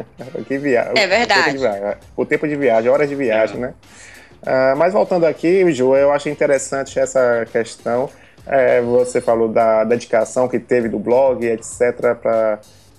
[0.48, 0.94] que viagem.
[0.96, 1.40] É verdade.
[1.40, 3.60] O tempo de viagem, tempo de viagem horas de viagem, é.
[3.60, 3.74] né?
[4.42, 8.08] Uh, mas voltando aqui, Ju, eu achei interessante essa questão
[8.46, 12.14] é, você falou da dedicação que teve do blog, etc.,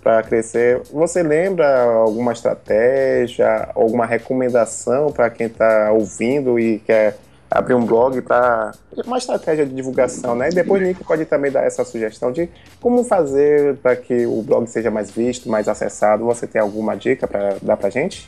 [0.01, 0.81] para crescer.
[0.91, 7.17] Você lembra alguma estratégia, alguma recomendação para quem está ouvindo e quer
[7.49, 8.73] abrir um blog para
[9.05, 10.49] uma estratégia de divulgação, né?
[10.49, 12.49] E depois o Nick pode também dar essa sugestão de
[12.81, 16.25] como fazer para que o blog seja mais visto, mais acessado.
[16.25, 18.27] Você tem alguma dica para dar para gente?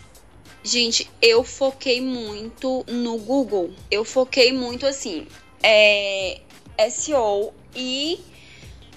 [0.63, 3.69] Gente, eu foquei muito no Google.
[3.91, 5.27] Eu foquei muito assim
[5.63, 6.39] é,
[6.89, 8.19] SEO e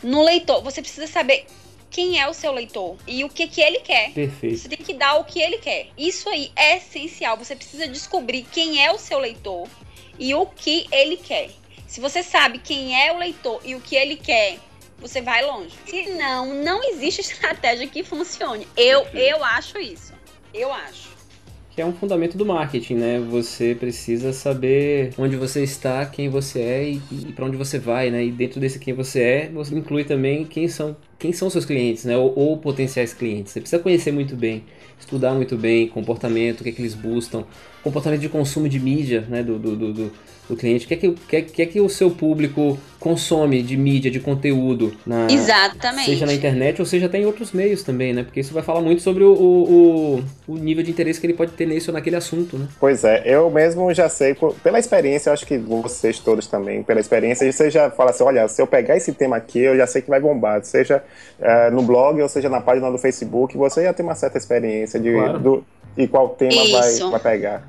[0.02, 0.62] no leitor.
[0.62, 1.46] Você precisa saber
[1.90, 4.12] quem é o seu leitor e o que, que ele quer.
[4.12, 4.58] Perfeito.
[4.58, 5.88] Você tem que dar o que ele quer.
[5.96, 7.36] Isso aí é essencial.
[7.36, 9.68] Você precisa descobrir quem é o seu leitor
[10.18, 11.50] e o que ele quer.
[11.86, 14.58] Se você sabe quem é o leitor e o que ele quer,
[14.98, 15.74] você vai longe.
[15.86, 18.66] Se não, não existe estratégia que funcione.
[18.76, 20.14] Eu, eu acho isso.
[20.54, 21.11] Eu acho
[21.74, 23.18] que é um fundamento do marketing, né?
[23.30, 28.10] Você precisa saber onde você está, quem você é e, e para onde você vai,
[28.10, 28.24] né?
[28.24, 32.04] E dentro desse quem você é, você inclui também quem são quem são seus clientes,
[32.04, 32.16] né?
[32.16, 33.52] Ou, ou potenciais clientes.
[33.52, 34.64] Você precisa conhecer muito bem,
[35.00, 37.44] estudar muito bem comportamento, o que é que eles buscam,
[37.82, 39.42] comportamento de consumo de mídia, né?
[39.42, 40.12] do, do, do,
[40.48, 43.62] do cliente, o que é que, que, é, que, é que o seu público consome
[43.62, 46.06] de mídia, de conteúdo, na, Exatamente.
[46.06, 48.22] seja na internet ou seja até em outros meios também, né?
[48.22, 51.50] Porque isso vai falar muito sobre o, o, o nível de interesse que ele pode
[51.52, 52.68] ter nesse ou naquele assunto, né?
[52.78, 57.00] Pois é, eu mesmo já sei, pela experiência, eu acho que vocês todos também, pela
[57.00, 60.00] experiência, você já fala assim, olha, se eu pegar esse tema aqui, eu já sei
[60.00, 61.02] que vai bombar, seja
[61.40, 65.00] uh, no blog ou seja na página do Facebook, você já tem uma certa experiência
[65.00, 65.38] de, claro.
[65.40, 65.64] do,
[65.96, 67.62] e qual tema vai, vai pegar.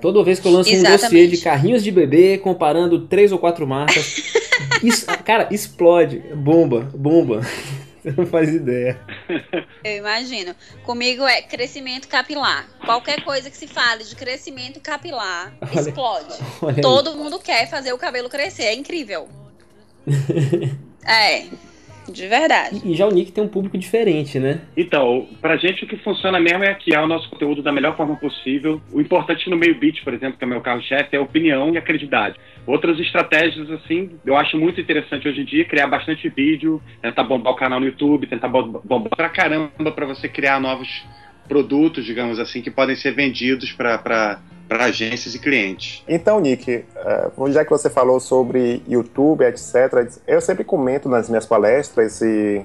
[0.00, 1.04] Toda vez que eu lanço Exatamente.
[1.04, 4.16] um dossiê de carrinhos de bebê, comparando três ou quatro marcas,
[4.82, 7.40] isso, cara, explode, bomba, bomba.
[8.00, 8.98] Você não faz ideia.
[9.84, 10.54] Eu imagino.
[10.84, 12.66] Comigo é crescimento capilar.
[12.82, 16.34] Qualquer coisa que se fale de crescimento capilar, olha, explode.
[16.62, 18.62] Olha Todo mundo quer fazer o cabelo crescer.
[18.62, 19.28] É incrível.
[21.04, 21.44] é.
[22.12, 22.80] De verdade.
[22.84, 24.60] E, já o Nick tem um público diferente, né?
[24.76, 28.16] Então, pra gente o que funciona mesmo é criar o nosso conteúdo da melhor forma
[28.16, 28.80] possível.
[28.92, 31.72] O importante no meio beat, por exemplo, que é o meu carro-chefe, é a opinião
[31.72, 32.36] e a credibilidade.
[32.66, 37.52] Outras estratégias, assim, eu acho muito interessante hoje em dia, criar bastante vídeo, tentar bombar
[37.52, 41.04] o canal no YouTube, tentar bombar pra caramba pra você criar novos
[41.50, 44.38] produtos, digamos assim, que podem ser vendidos para
[44.70, 46.04] agências e clientes.
[46.06, 46.84] Então, Nick,
[47.36, 52.64] uh, já que você falou sobre YouTube, etc., eu sempre comento nas minhas palestras e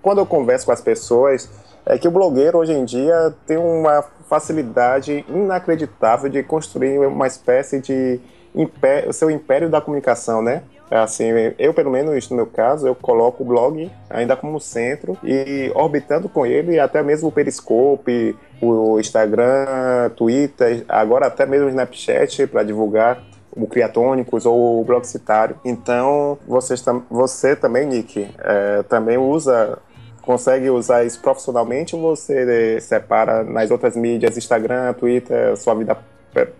[0.00, 1.50] quando eu converso com as pessoas,
[1.84, 7.80] é que o blogueiro hoje em dia tem uma facilidade inacreditável de construir uma espécie
[7.80, 8.20] de
[8.54, 10.62] império, seu império da comunicação, né?
[10.90, 11.26] É assim,
[11.58, 16.28] eu pelo menos no meu caso, eu coloco o blog ainda como centro e orbitando
[16.28, 22.64] com ele até mesmo o Periscope, o Instagram, Twitter, agora até mesmo o Snapchat para
[22.64, 23.22] divulgar
[23.52, 25.56] o Criatônicos ou o Blogcitário.
[25.64, 29.78] Então, vocês, você também, Nick, é, também usa
[30.22, 35.96] consegue usar isso profissionalmente ou você separa nas outras mídias, Instagram, Twitter, sua vida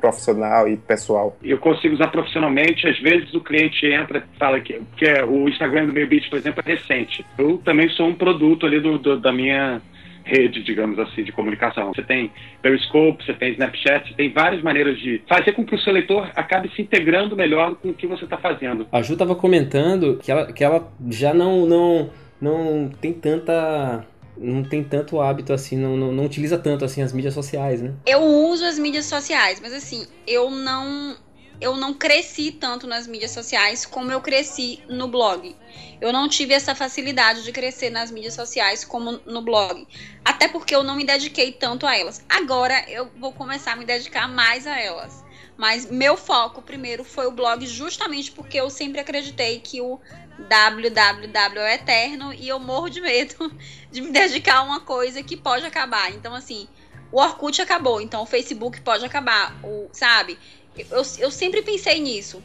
[0.01, 1.37] profissional e pessoal?
[1.43, 2.87] Eu consigo usar profissionalmente.
[2.87, 6.29] Às vezes o cliente entra e fala que, que é, o Instagram do meu beat,
[6.29, 7.25] por exemplo, é recente.
[7.39, 9.81] Eu também sou um produto ali do, do, da minha
[10.25, 11.93] rede, digamos assim, de comunicação.
[11.95, 12.31] Você tem
[12.63, 16.31] Periscope, você tem Snapchat, você tem várias maneiras de fazer com que o seu leitor
[16.37, 18.87] acabe se integrando melhor com o que você está fazendo.
[18.93, 24.05] A Ju estava comentando que ela, que ela já não, não, não tem tanta
[24.41, 27.95] não tem tanto hábito assim, não, não, não, utiliza tanto assim as mídias sociais, né?
[28.07, 31.17] Eu uso as mídias sociais, mas assim, eu não
[31.61, 35.55] eu não cresci tanto nas mídias sociais como eu cresci no blog.
[36.01, 39.87] Eu não tive essa facilidade de crescer nas mídias sociais como no blog.
[40.25, 42.25] Até porque eu não me dediquei tanto a elas.
[42.27, 45.23] Agora eu vou começar a me dedicar mais a elas.
[45.55, 50.01] Mas meu foco primeiro foi o blog, justamente porque eu sempre acreditei que o
[50.49, 53.53] www é eterno e eu morro de medo
[53.91, 56.11] de me dedicar a uma coisa que pode acabar.
[56.13, 56.69] Então, assim,
[57.13, 60.39] o Orkut acabou, então o Facebook pode acabar, o, sabe?
[60.77, 62.43] Eu, eu sempre pensei nisso.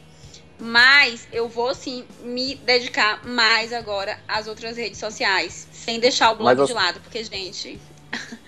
[0.58, 6.36] Mas eu vou sim me dedicar mais agora às outras redes sociais, sem deixar o
[6.36, 6.64] blog eu...
[6.64, 7.78] de lado, porque, gente.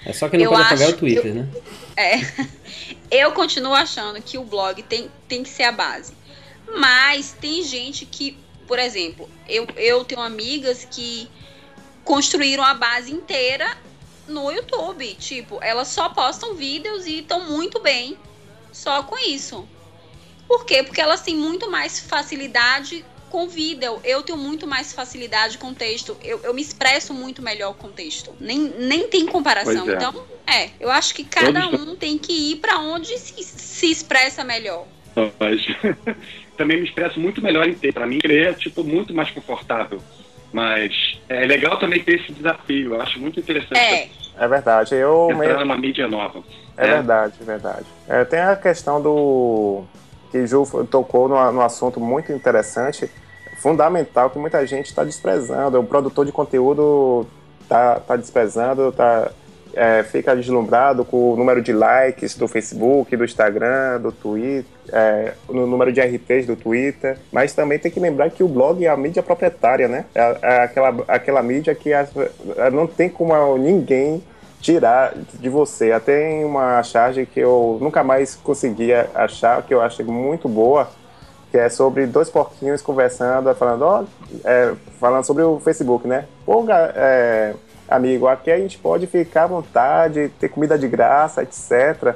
[0.07, 1.49] É só que não pode apagar o Twitter, eu, né?
[1.97, 2.21] É.
[3.11, 6.15] Eu continuo achando que o blog tem, tem que ser a base.
[6.77, 11.29] Mas tem gente que por exemplo, eu, eu tenho amigas que
[12.05, 13.77] construíram a base inteira
[14.29, 15.15] no YouTube.
[15.15, 18.17] Tipo, elas só postam vídeos e estão muito bem
[18.71, 19.67] só com isso.
[20.47, 20.83] Por quê?
[20.83, 24.01] Porque elas têm muito mais facilidade com vídeo.
[24.05, 26.17] Eu tenho muito mais facilidade com texto.
[26.23, 28.35] Eu, eu me expresso muito melhor com texto.
[28.39, 29.89] Nem, nem tem comparação.
[29.89, 29.95] É.
[29.95, 34.45] Então, é, eu acho que cada um tem que ir para onde se, se expressa
[34.45, 34.87] melhor.
[35.39, 35.63] Mas
[36.59, 37.95] também me expresso muito melhor em texto.
[37.95, 40.01] Para mim, ler é tipo, muito mais confortável.
[40.53, 42.95] Mas é legal também ter esse desafio.
[42.95, 43.79] Eu acho muito interessante.
[43.79, 44.95] É, é verdade.
[44.95, 45.61] Eu entrar mesmo...
[45.61, 46.43] numa mídia nova.
[46.77, 46.89] É, é.
[46.95, 47.87] verdade, é verdade.
[48.09, 49.85] É, tem a questão do
[50.31, 53.11] que Ju tocou no, no assunto muito interessante,
[53.59, 55.79] fundamental que muita gente está desprezando.
[55.81, 57.27] O produtor de conteúdo
[57.63, 59.31] está tá desprezando, está
[59.79, 65.35] é, fica deslumbrado com o número de likes do Facebook, do Instagram, do Twitter, é,
[65.49, 68.89] no número de RTs do Twitter, mas também tem que lembrar que o blog é
[68.89, 70.05] a mídia proprietária, né?
[70.13, 72.11] É, é aquela, aquela mídia que as,
[72.73, 74.21] não tem como ninguém
[74.61, 75.93] tirar de você.
[75.93, 80.91] Até uma charge que eu nunca mais conseguia achar, que eu achei muito boa,
[81.53, 84.05] que é sobre dois porquinhos conversando, falando, ó,
[84.45, 86.25] é, falando sobre o Facebook, né?
[86.45, 87.55] Pô, é,
[87.89, 92.15] amigo, aqui a gente pode ficar à vontade, ter comida de graça, etc.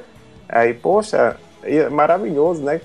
[0.48, 2.80] Aí, poxa, é maravilhoso, né?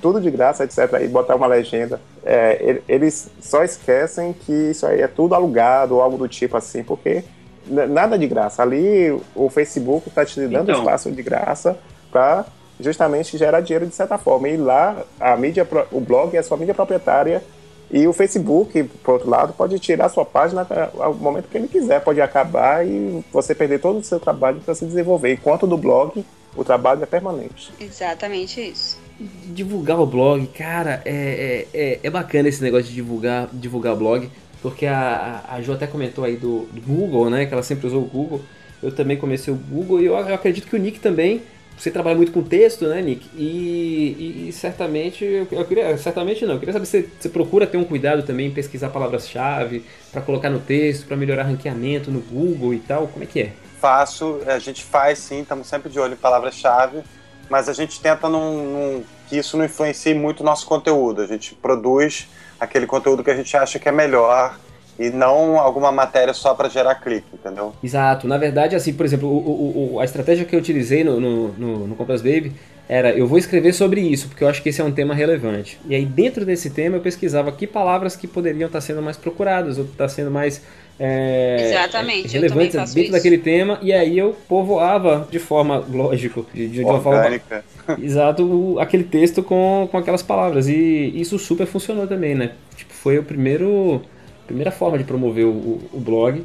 [0.00, 0.94] Tudo de graça, etc.
[0.94, 2.00] Aí botar uma legenda.
[2.24, 6.82] É, eles só esquecem que isso aí é tudo alugado ou algo do tipo assim,
[6.82, 7.24] porque
[7.66, 8.62] nada de graça.
[8.62, 10.80] Ali o Facebook está te dando então.
[10.80, 11.78] espaço de graça
[12.10, 12.44] para
[12.80, 14.48] justamente gerar dinheiro de certa forma.
[14.48, 17.42] E lá a mídia, o blog é a sua mídia proprietária
[17.92, 20.66] e o Facebook, por outro lado, pode tirar a sua página
[20.98, 24.74] ao momento que ele quiser, pode acabar e você perder todo o seu trabalho para
[24.74, 25.34] se desenvolver.
[25.34, 26.24] Enquanto no blog,
[26.56, 27.70] o trabalho é permanente.
[27.78, 28.98] Exatamente isso.
[29.20, 34.30] Divulgar o blog, cara, é, é, é, é bacana esse negócio de divulgar, divulgar blog,
[34.62, 37.44] porque a, a Jo até comentou aí do, do Google, né?
[37.44, 38.40] Que ela sempre usou o Google.
[38.82, 41.42] Eu também comecei o Google e eu, eu acredito que o Nick também
[41.76, 43.28] você trabalha muito com texto, né, Nick?
[43.36, 47.66] E, e, e certamente, eu, eu, queria, certamente não, eu queria saber se você procura
[47.66, 52.20] ter um cuidado também em pesquisar palavras-chave para colocar no texto, para melhorar ranqueamento no
[52.20, 53.08] Google e tal.
[53.08, 53.52] Como é que é?
[53.80, 57.02] Faço, a gente faz sim, estamos sempre de olho em palavras-chave,
[57.50, 61.20] mas a gente tenta não, que isso não influencie muito o nosso conteúdo.
[61.20, 62.28] A gente produz
[62.60, 64.56] aquele conteúdo que a gente acha que é melhor
[64.98, 67.72] e não alguma matéria só para gerar clique, entendeu?
[67.82, 68.26] Exato.
[68.26, 71.86] Na verdade, assim, por exemplo, o, o, a estratégia que eu utilizei no, no, no,
[71.88, 72.52] no Compass Baby
[72.88, 75.78] era eu vou escrever sobre isso, porque eu acho que esse é um tema relevante.
[75.86, 79.78] E aí, dentro desse tema, eu pesquisava que palavras que poderiam estar sendo mais procuradas,
[79.78, 80.62] ou estar sendo mais
[80.98, 83.12] é, Exatamente, relevantes dentro isso.
[83.12, 87.40] daquele tema, e aí eu povoava de forma, lógico, de, de uma forma.
[87.98, 90.68] Exato, aquele texto com, com aquelas palavras.
[90.68, 92.52] E isso super funcionou também, né?
[92.76, 94.02] Tipo, foi o primeiro
[94.52, 96.44] primeira forma de promover o, o blog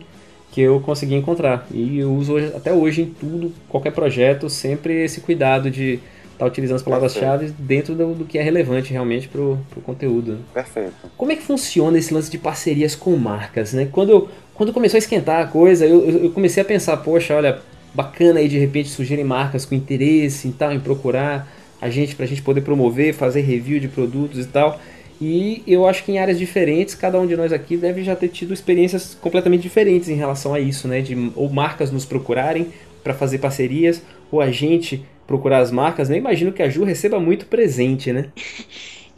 [0.52, 1.68] que eu consegui encontrar.
[1.72, 5.96] E eu uso hoje, até hoje em tudo, qualquer projeto, sempre esse cuidado de
[6.32, 10.40] estar tá utilizando as palavras-chave dentro do, do, que é relevante realmente para o conteúdo.
[10.54, 10.94] Perfeito.
[11.18, 13.74] Como é que funciona esse lance de parcerias com marcas?
[13.74, 13.90] Né?
[13.92, 17.60] Quando, eu, quando começou a esquentar a coisa, eu, eu comecei a pensar, poxa, olha,
[17.94, 22.26] bacana aí de repente surgirem marcas com interesse em tal, em procurar a gente para
[22.26, 24.80] a gente poder promover, fazer review de produtos e tal.
[25.20, 28.30] E eu acho que em áreas diferentes, cada um de nós aqui deve já ter
[28.30, 31.02] tido experiências completamente diferentes em relação a isso, né?
[31.02, 32.72] De ou marcas nos procurarem
[33.04, 34.02] para fazer parcerias,
[34.32, 36.18] ou a gente procurar as marcas, né?
[36.18, 38.32] Imagino que a Ju receba muito presente, né?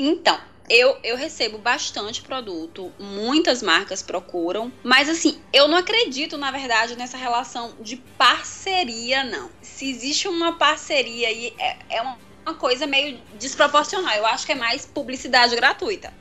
[0.02, 6.52] Então, eu, eu recebo bastante produto, muitas marcas procuram, mas assim, eu não acredito, na
[6.52, 9.50] verdade, nessa relação de parceria, não.
[9.62, 14.16] Se existe uma parceria aí, é, é uma uma coisa meio desproporcional.
[14.16, 16.14] Eu acho que é mais publicidade gratuita.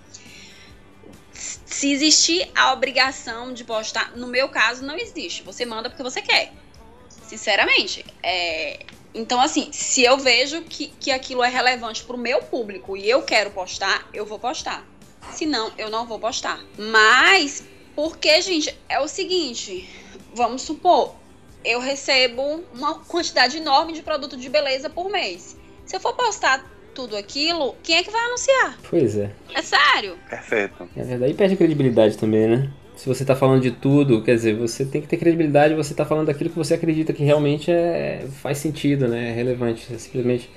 [1.33, 5.42] Se existir a obrigação de postar, no meu caso, não existe.
[5.42, 6.52] Você manda porque você quer.
[7.22, 8.04] Sinceramente.
[8.22, 8.85] É...
[9.14, 13.09] Então, assim, se eu vejo que, que aquilo é relevante para o meu público e
[13.09, 14.87] eu quero postar, eu vou postar.
[15.33, 16.61] Se não, eu não vou postar.
[16.76, 17.62] Mas,
[17.94, 19.88] porque, gente, é o seguinte:
[20.35, 21.14] vamos supor,
[21.64, 25.57] eu recebo uma quantidade enorme de produto de beleza por mês.
[25.88, 26.62] Se eu for postar
[26.94, 28.79] tudo aquilo, quem é que vai anunciar?
[28.90, 29.31] Pois é.
[29.55, 30.18] É sério?
[30.29, 30.87] Perfeito.
[30.94, 32.70] É verdade, e perde credibilidade também, né?
[32.94, 36.05] Se você tá falando de tudo, quer dizer, você tem que ter credibilidade, você tá
[36.05, 39.31] falando daquilo que você acredita que realmente é, faz sentido, né?
[39.31, 39.87] É relevante.
[39.94, 40.51] É simplesmente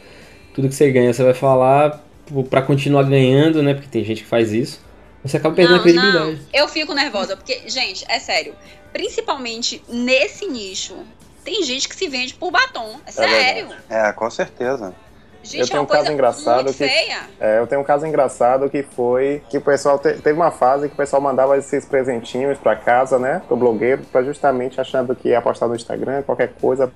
[0.54, 2.04] tudo que você ganha, você vai falar
[2.50, 3.74] para continuar ganhando, né?
[3.74, 4.82] Porque tem gente que faz isso.
[5.24, 6.32] Você acaba perdendo não, a credibilidade.
[6.32, 6.40] Não.
[6.52, 8.54] Eu fico nervosa, porque, gente, é sério.
[8.92, 10.98] Principalmente nesse nicho,
[11.42, 13.00] tem gente que se vende por batom.
[13.06, 13.70] É, é sério.
[13.90, 14.94] É, com certeza.
[15.44, 19.42] Gente, eu tenho um caso engraçado que é, eu tenho um caso engraçado que foi
[19.50, 23.18] que o pessoal te, teve uma fase que o pessoal mandava esses presentinhos para casa,
[23.18, 26.92] né, pro blogueiro, para justamente achando que ia postar no Instagram, qualquer coisa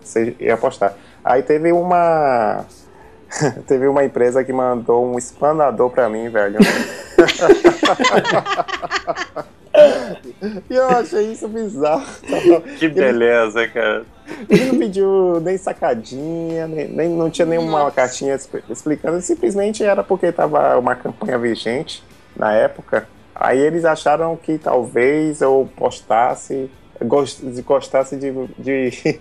[0.00, 0.94] você ia postar.
[1.24, 2.64] Aí teve uma
[3.66, 6.58] teve uma empresa que mandou um espanador para mim, velho.
[10.70, 12.06] e eu achei isso bizarro.
[12.78, 14.04] Que beleza, cara.
[14.48, 17.92] Ele não pediu nem sacadinha, nem, nem não tinha nenhuma Nossa.
[17.92, 22.02] cartinha explicando, simplesmente era porque estava uma campanha vigente
[22.36, 23.08] na época.
[23.34, 26.70] Aí eles acharam que talvez eu postasse,
[27.64, 29.20] gostasse de, de,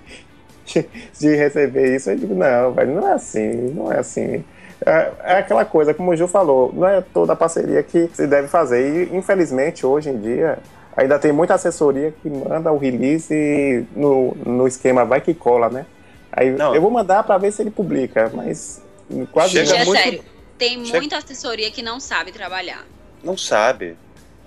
[1.20, 2.10] de receber isso.
[2.10, 4.44] Eu digo, não, velho, não é assim, não é assim.
[4.86, 8.48] É, é, aquela coisa, como o Gil falou, não é toda parceria que se deve
[8.48, 9.08] fazer.
[9.12, 10.60] E infelizmente hoje em dia
[10.98, 15.86] Ainda tem muita assessoria que manda o release no, no esquema vai que cola, né?
[16.32, 16.74] Aí Não.
[16.76, 18.82] eu vou mandar para ver se ele publica, mas
[19.32, 20.24] quase Chega Gente, é muito- sério.
[20.58, 22.84] Tem chega- muita assessoria que não sabe trabalhar.
[23.24, 23.96] Não sabe.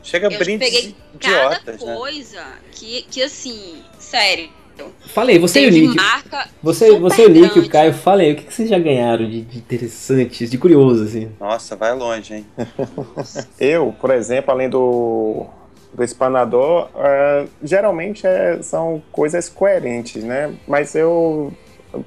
[0.02, 1.96] Chega Eu brindes peguei idiotas, cada né?
[1.96, 2.42] coisa
[2.72, 4.48] que, que assim, sério.
[5.08, 5.96] Falei, você e o Nick.
[6.62, 7.68] Você, você e o Nick o.
[7.68, 11.30] Caio, falei, o que, que vocês já ganharam de, de interessantes, de curioso, assim?
[11.38, 12.46] Nossa, vai longe, hein?
[13.60, 15.46] Eu, por exemplo, além do,
[15.92, 20.54] do espanador, eh, geralmente é- são coisas coerentes, né?
[20.66, 21.52] Mas eu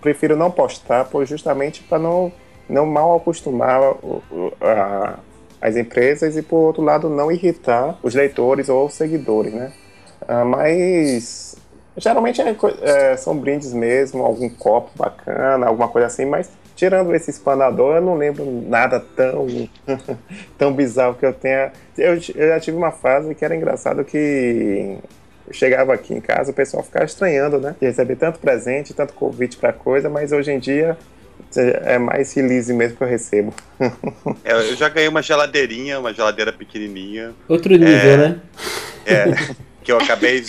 [0.01, 2.31] prefiro não postar, por justamente para não,
[2.69, 3.81] não mal acostumar
[5.61, 9.71] as empresas e, por outro lado, não irritar os leitores ou os seguidores, né?
[10.27, 11.55] Ah, mas
[11.97, 17.29] geralmente é é, são brindes mesmo, algum copo bacana, alguma coisa assim, mas tirando esse
[17.29, 19.47] espanador, eu não lembro nada tão
[20.57, 21.71] tão bizarro que eu tenha.
[21.97, 24.97] Eu, eu já tive uma fase que era engraçado que
[25.47, 27.75] eu chegava aqui em casa, o pessoal ficava estranhando, né?
[27.79, 30.97] De receber tanto presente, tanto convite pra coisa, mas hoje em dia
[31.55, 33.53] é mais release mesmo que eu recebo.
[34.43, 38.17] É, Eu já ganhei uma geladeirinha, uma geladeira pequenininha, Outro nível, É.
[38.17, 38.39] né?
[39.05, 39.25] é,
[39.83, 40.43] que eu acabei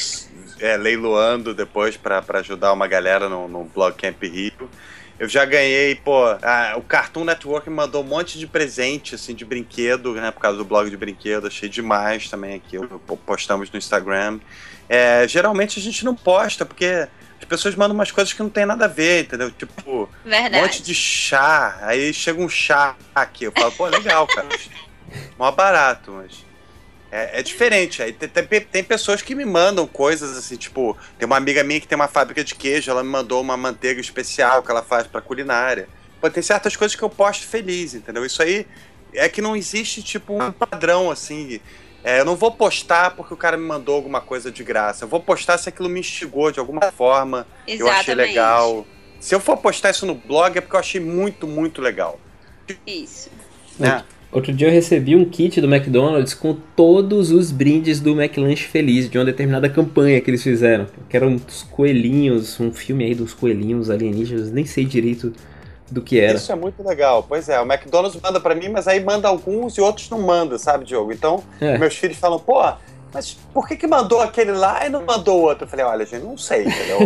[0.61, 4.68] é, leiloando depois pra pra ajudar uma galera no, no blog Camp Rio.
[5.18, 9.34] Eu já ganhei, pô, a- o Cartoon Network me mandou um monte de presente, assim,
[9.34, 12.76] de brinquedo, né, por causa do blog de brinquedo, achei demais também aqui,
[13.24, 14.40] postamos no Instagram.
[14.88, 17.06] É, geralmente a gente não posta, porque
[17.38, 19.50] as pessoas mandam umas coisas que não tem nada a ver, entendeu?
[19.50, 20.56] Tipo, um Verdade.
[20.56, 21.78] monte de chá.
[21.82, 23.44] Aí chega um chá aqui.
[23.44, 24.48] Eu falo, pô, legal, cara.
[25.38, 26.44] Mó barato, mas.
[27.14, 28.02] É, é diferente.
[28.02, 31.78] Aí tem, tem, tem pessoas que me mandam coisas assim, tipo, tem uma amiga minha
[31.78, 35.06] que tem uma fábrica de queijo, ela me mandou uma manteiga especial que ela faz
[35.06, 35.88] pra culinária.
[36.20, 38.26] Pô, tem certas coisas que eu posto feliz, entendeu?
[38.26, 38.66] Isso aí
[39.12, 41.60] é que não existe, tipo, um padrão assim.
[42.02, 45.04] É, eu não vou postar porque o cara me mandou alguma coisa de graça.
[45.04, 48.28] Eu vou postar se aquilo me instigou de alguma forma eu achei Exatamente.
[48.28, 48.84] legal.
[49.20, 52.18] Se eu for postar isso no blog é porque eu achei muito, muito legal.
[52.84, 53.30] Isso.
[53.78, 54.04] Né?
[54.35, 59.09] Outro dia eu recebi um kit do McDonald's com todos os brindes do McLanche Feliz,
[59.09, 60.89] de uma determinada campanha que eles fizeram.
[61.09, 65.32] Que eram dos coelhinhos, um filme aí dos coelhinhos alienígenas, nem sei direito
[65.89, 66.37] do que era.
[66.37, 67.24] Isso é muito legal.
[67.28, 70.59] Pois é, o McDonald's manda pra mim, mas aí manda alguns e outros não manda,
[70.59, 71.12] sabe, Diogo?
[71.12, 71.78] Então, É.
[71.78, 72.61] meus filhos falam, pô,
[73.12, 75.64] mas por que que mandou aquele lá e não mandou o outro?
[75.64, 76.99] Eu falei, olha, gente, não sei, entendeu?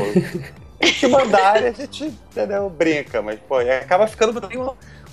[0.99, 4.33] Se mandarem, a gente, entendeu, brinca, mas, pô, e acaba ficando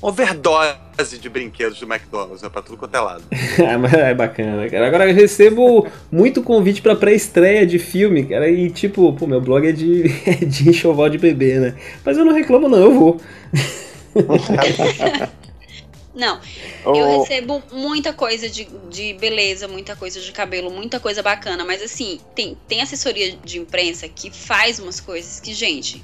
[0.07, 3.23] overdose de brinquedos do McDonald's, né, pra tudo quanto é lado.
[3.67, 4.87] Ah, mas é bacana, cara.
[4.87, 8.49] Agora eu recebo muito convite pra pré-estreia de filme, cara.
[8.49, 11.75] E tipo, pô, meu blog é de, é de enxoval de bebê, né?
[12.03, 13.21] Mas eu não reclamo, não, eu vou.
[16.15, 16.39] Não,
[16.85, 21.65] eu Ô, recebo muita coisa de, de beleza, muita coisa de cabelo, muita coisa bacana,
[21.65, 26.01] mas assim, tem, tem assessoria de imprensa que faz umas coisas que, gente,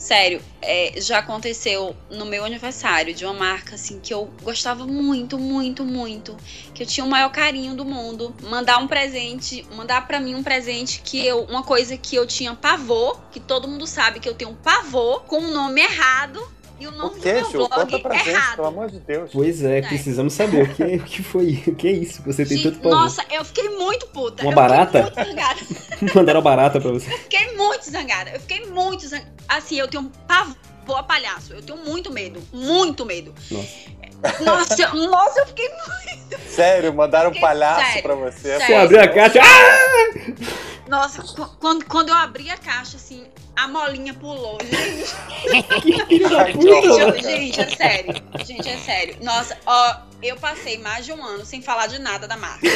[0.00, 5.38] sério, é, já aconteceu no meu aniversário de uma marca assim que eu gostava muito,
[5.38, 6.34] muito, muito,
[6.74, 10.42] que eu tinha o maior carinho do mundo, mandar um presente, mandar pra mim um
[10.42, 14.34] presente que eu, uma coisa que eu tinha pavor, que todo mundo sabe que eu
[14.34, 16.40] tenho pavor, com o nome errado.
[16.80, 17.68] E o O nome que, do meu?
[17.68, 18.56] Conta blog pra gente, errado.
[18.56, 19.30] pelo amor de Deus.
[19.32, 19.82] Pois é, É.
[19.82, 22.70] precisamos saber o que, o que foi, o que é isso que você tem Gente,
[22.70, 22.98] tanto pavor.
[22.98, 24.42] nossa, eu fiquei muito puta.
[24.42, 25.04] Uma eu barata?
[25.04, 25.60] Fiquei muito zangada.
[26.14, 27.12] Mandaram barata pra você.
[27.12, 28.30] Eu fiquei muito zangada.
[28.30, 29.30] Eu fiquei muito zangada.
[29.48, 30.56] Assim, eu tenho pavor
[30.96, 31.52] a palhaço.
[31.52, 32.42] Eu tenho muito medo.
[32.52, 33.34] Muito medo.
[33.50, 33.68] Nossa.
[34.44, 35.70] Nossa, eu- nossa, eu fiquei.
[36.48, 38.40] Sério, mandaram um Fiquei palhaço sério, pra você.
[38.58, 38.66] sério.
[38.66, 39.40] Você abriu a caixa.
[39.42, 40.32] Ah!
[40.88, 43.24] Nossa, qu- quando, quando eu abri a caixa, assim,
[43.56, 44.58] a molinha pulou.
[44.60, 46.98] Gente, Que da puta, horror.
[46.98, 47.14] mano.
[47.22, 48.14] gente, gente, é sério.
[48.44, 49.16] Gente, é sério.
[49.22, 52.66] Nossa, ó, eu passei mais de um ano sem falar de nada da marca.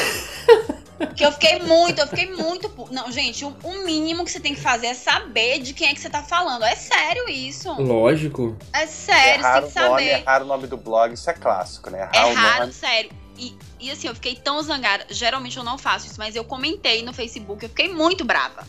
[1.16, 2.68] Que eu fiquei muito, eu fiquei muito.
[2.68, 5.88] pu- Não, gente, o, o mínimo que você tem que fazer é saber de quem
[5.88, 6.64] é que você tá falando.
[6.64, 7.72] É sério isso.
[7.80, 8.56] Lógico.
[8.72, 10.20] É sério, você Errar tem o que nome, saber.
[10.22, 12.08] errar o nome do blog, isso é clássico, né?
[12.12, 12.72] Errar É o raro, nome.
[12.72, 13.10] sério.
[13.36, 15.06] E, e assim, eu fiquei tão zangada.
[15.10, 18.64] Geralmente eu não faço isso, mas eu comentei no Facebook, eu fiquei muito brava.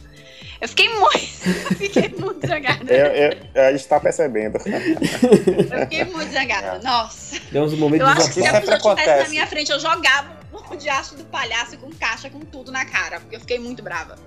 [0.59, 1.17] Eu fiquei muito.
[1.69, 2.91] eu fiquei muito zangada.
[2.91, 4.57] é, é, a gente tá percebendo.
[4.57, 6.78] Eu fiquei muito zangada.
[6.78, 6.84] É.
[6.84, 7.39] Nossa.
[7.51, 9.30] Deu uns momentos Eu acho que se a pessoa estivesse na acontece.
[9.30, 13.20] minha frente, eu jogava o diacho do palhaço com caixa, com tudo na cara.
[13.20, 14.18] Porque eu fiquei muito brava.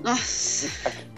[0.00, 0.68] Nossa.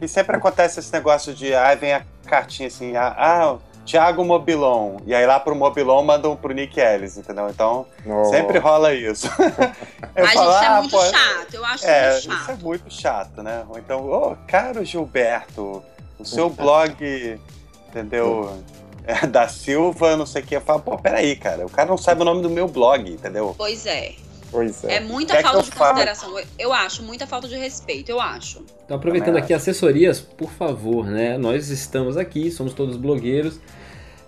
[0.01, 4.99] E sempre acontece esse negócio de, ah, vem a cartinha assim, ah, ah Thiago Mobilon.
[5.07, 7.49] E aí lá pro Mobilon mandam pro Nick Ellis, entendeu?
[7.49, 9.29] Então, No- sempre rola isso.
[10.15, 11.55] Eu Mas falo, isso é ah, muito pô, chato.
[11.55, 12.63] Eu acho É, muito isso é chato.
[12.63, 13.65] muito chato, né?
[13.69, 15.83] Ou então, ô, caro Gilberto,
[16.19, 17.41] o seu blog,
[17.89, 18.63] entendeu?
[19.05, 20.57] É, da Silva, não sei o que.
[20.57, 23.55] Eu falo, pô, peraí, cara, o cara não sabe o nome do meu blog, entendeu?
[23.57, 24.13] Pois é.
[24.51, 24.97] Pois é.
[24.97, 25.91] É muita É que falta de falo.
[25.93, 26.41] consideração.
[26.59, 28.63] Eu- acho, muita falta de respeito, eu acho.
[28.85, 31.39] Então, aproveitando aqui assessorias, por favor, né?
[31.39, 33.59] Nós estamos aqui, somos todos blogueiros,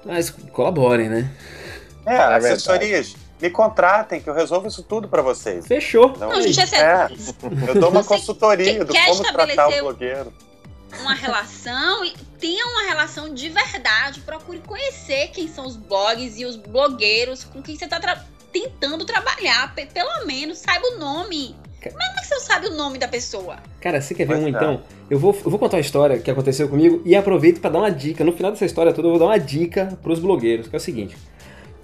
[0.05, 1.31] mas colaborem, né?
[2.07, 2.47] É, verdade.
[2.47, 5.67] assessorias, me contratem que eu resolvo isso tudo pra vocês.
[5.67, 6.15] Fechou.
[6.19, 6.79] Não, Não, gente, é.
[6.81, 7.09] É,
[7.69, 10.33] eu dou uma consultoria do como tratar o blogueiro.
[11.01, 14.21] Uma relação e tenha uma relação de verdade.
[14.21, 18.01] Procure conhecer quem são os blogs e os blogueiros com quem você está
[18.53, 19.75] tentando trabalhar.
[19.75, 21.55] Pe- pelo menos saiba o nome.
[21.81, 23.57] Ca- Como é que você não sabe o nome da pessoa?
[23.81, 24.51] Cara, você quer ver um é.
[24.51, 24.83] então?
[25.11, 27.91] Eu vou, eu vou contar uma história que aconteceu comigo e aproveito para dar uma
[27.91, 28.25] dica.
[28.25, 30.81] No final dessa história toda, eu vou dar uma dica pros blogueiros, que é o
[30.81, 31.17] seguinte.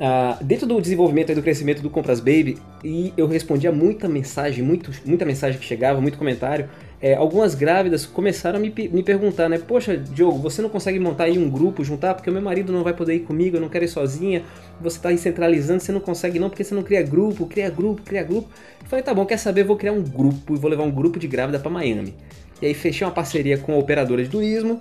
[0.03, 4.65] Ah, dentro do desenvolvimento e do crescimento do Compras Baby, e eu respondia muita mensagem,
[4.65, 6.71] muito, muita mensagem que chegava, muito comentário.
[7.03, 9.59] É, algumas grávidas começaram a me, me perguntar, né?
[9.59, 12.15] Poxa, Diogo, você não consegue montar aí um grupo, juntar?
[12.15, 14.43] Porque o meu marido não vai poder ir comigo, eu não quero ir sozinha.
[14.81, 18.03] Você está aí centralizando, você não consegue não, porque você não cria grupo, cria grupo,
[18.03, 18.51] cria grupo.
[18.83, 19.65] Eu falei, tá bom, quer saber?
[19.65, 22.15] Vou criar um grupo e vou levar um grupo de grávida para Miami.
[22.61, 24.79] E aí fechei uma parceria com a operadora de turismo.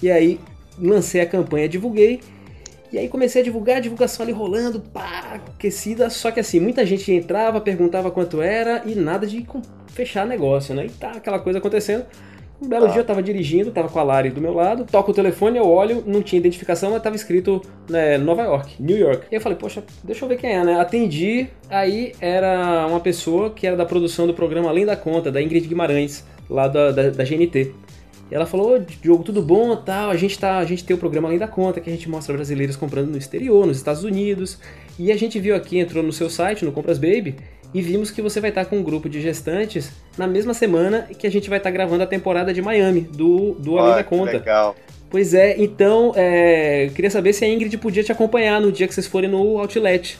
[0.00, 0.38] E aí
[0.78, 2.20] lancei a campanha, divulguei.
[2.96, 6.08] E aí comecei a divulgar, a divulgação ali rolando, pá, aquecida.
[6.08, 9.46] Só que assim, muita gente entrava, perguntava quanto era e nada de
[9.88, 10.86] fechar negócio, né?
[10.86, 12.06] E tá aquela coisa acontecendo.
[12.58, 12.92] Um belo Tá.
[12.92, 15.68] dia eu tava dirigindo, tava com a Lari do meu lado, toco o telefone, eu
[15.68, 19.26] olho, não tinha identificação, mas tava escrito né, Nova York, New York.
[19.30, 20.80] E eu falei, poxa, deixa eu ver quem é, né?
[20.80, 25.42] Atendi, aí era uma pessoa que era da produção do programa Além da Conta, da
[25.42, 27.74] Ingrid Guimarães, lá da, da, da GNT.
[28.30, 31.28] E ela falou, Diogo, tudo bom, tal, a gente, tá, a gente tem o programa
[31.28, 34.58] Além da Conta, que a gente mostra brasileiros comprando no exterior, nos Estados Unidos.
[34.98, 37.36] E a gente viu aqui, entrou no seu site, no Compras Baby,
[37.72, 41.26] e vimos que você vai estar com um grupo de gestantes na mesma semana que
[41.26, 44.08] a gente vai estar gravando a temporada de Miami, do, do Além Ó, da que
[44.08, 44.32] Conta.
[44.32, 44.74] Legal.
[45.08, 48.94] Pois é, então, é, queria saber se a Ingrid podia te acompanhar no dia que
[48.94, 50.18] vocês forem no Outlet.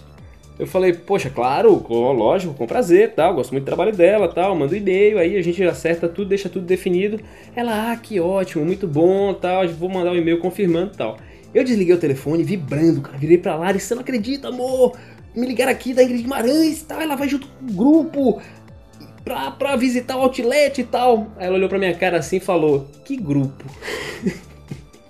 [0.58, 4.74] Eu falei, poxa, claro, lógico, com prazer, tal, gosto muito do trabalho dela, tal, manda
[4.74, 7.20] um e-mail, aí a gente acerta tudo, deixa tudo definido.
[7.54, 11.18] Ela, ah, que ótimo, muito bom, tal, vou mandar um e-mail confirmando, tal.
[11.54, 14.96] Eu desliguei o telefone, vibrando, cara, virei pra lá e você não acredita, amor,
[15.34, 18.42] me ligaram aqui da Ingrid Guimarães, tal, ela vai junto com o grupo
[19.22, 21.26] pra, pra visitar o Outlet e tal.
[21.36, 23.64] Aí ela olhou pra minha cara assim e falou, que grupo?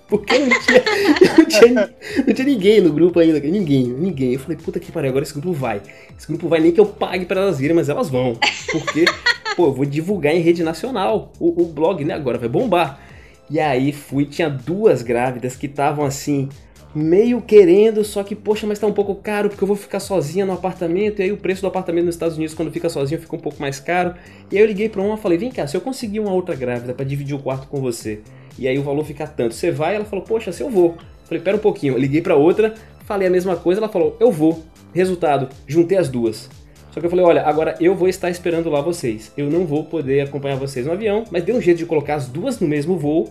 [0.07, 0.83] Porque não tinha,
[1.37, 1.93] não, tinha,
[2.25, 4.33] não tinha ninguém no grupo ainda, ninguém, ninguém.
[4.33, 5.81] Eu falei, puta que pariu, agora esse grupo vai.
[6.17, 8.37] Esse grupo vai nem que eu pague pra elas virem, mas elas vão.
[8.71, 9.05] Porque,
[9.55, 12.13] pô, eu vou divulgar em rede nacional o, o blog, né?
[12.13, 13.01] Agora vai bombar.
[13.49, 16.49] E aí fui, tinha duas grávidas que estavam assim,
[16.95, 20.45] meio querendo, só que, poxa, mas tá um pouco caro porque eu vou ficar sozinha
[20.45, 21.19] no apartamento.
[21.19, 23.61] E aí o preço do apartamento nos Estados Unidos, quando fica sozinho, fica um pouco
[23.61, 24.15] mais caro.
[24.49, 26.55] E aí eu liguei pra uma e falei, vem cá, se eu conseguir uma outra
[26.55, 28.21] grávida pra dividir o quarto com você,
[28.57, 29.95] e aí o valor fica tanto, você vai?
[29.95, 30.97] Ela falou, poxa, se eu vou.
[31.25, 31.93] Falei, pera um pouquinho.
[31.93, 32.73] Eu liguei pra outra,
[33.05, 34.63] falei a mesma coisa, ela falou, eu vou.
[34.93, 36.49] Resultado, juntei as duas.
[36.91, 39.31] Só que eu falei, olha, agora eu vou estar esperando lá vocês.
[39.37, 42.27] Eu não vou poder acompanhar vocês no avião, mas dei um jeito de colocar as
[42.27, 43.29] duas no mesmo voo.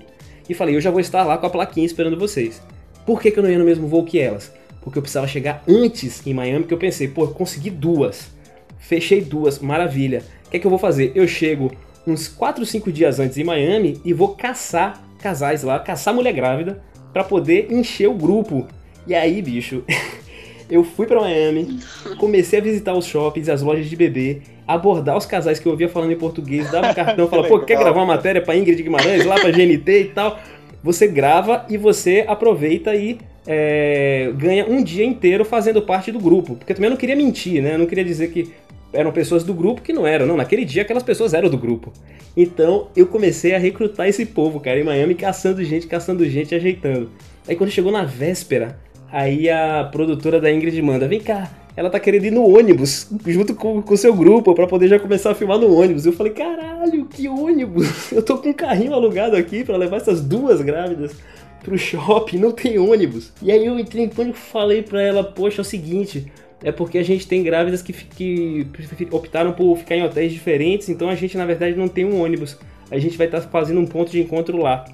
[0.49, 2.63] E falei, eu já vou estar lá com a plaquinha esperando vocês.
[3.05, 4.53] Por que, que eu não ia no mesmo voo que elas?
[4.81, 8.31] Porque eu precisava chegar antes em Miami, porque eu pensei, pô, consegui duas.
[8.79, 10.23] Fechei duas, maravilha.
[10.47, 11.11] O que é que eu vou fazer?
[11.17, 11.73] Eu chego
[12.07, 16.83] uns 4, 5 dias antes em Miami e vou caçar casais lá, caçar mulher grávida,
[17.13, 18.67] pra poder encher o grupo.
[19.07, 19.85] E aí, bicho,
[20.71, 21.79] eu fui pra Miami,
[22.19, 25.89] comecei a visitar os shoppings, as lojas de bebê, abordar os casais que eu ouvia
[25.89, 29.25] falando em português, dava um cartão, falava, pô, quer gravar uma matéria pra Ingrid Guimarães,
[29.25, 30.39] lá pra GNT e tal?
[30.83, 36.57] Você grava e você aproveita e é, ganha um dia inteiro fazendo parte do grupo.
[36.57, 37.75] Porque também eu não queria mentir, né?
[37.75, 38.53] Eu não queria dizer que
[38.97, 40.27] eram pessoas do grupo que não eram.
[40.27, 41.93] Não, naquele dia aquelas pessoas eram do grupo.
[42.37, 47.11] Então eu comecei a recrutar esse povo, cara, em Miami, caçando gente, caçando gente, ajeitando.
[47.47, 48.79] Aí quando chegou na véspera,
[49.11, 53.55] aí a produtora da Ingrid manda: vem cá, ela tá querendo ir no ônibus, junto
[53.55, 56.07] com o seu grupo, pra poder já começar a filmar no ônibus.
[56.07, 58.11] Eu falei: caralho, que ônibus?
[58.11, 61.15] Eu tô com um carrinho alugado aqui pra levar essas duas grávidas
[61.63, 63.33] pro shopping, não tem ônibus.
[63.43, 66.33] E aí eu entrei em pânico e falei pra ela: poxa, é o seguinte.
[66.63, 68.67] É porque a gente tem grávidas que, que
[69.11, 72.57] optaram por ficar em hotéis diferentes, então a gente na verdade não tem um ônibus.
[72.91, 74.85] A gente vai estar fazendo um ponto de encontro lá.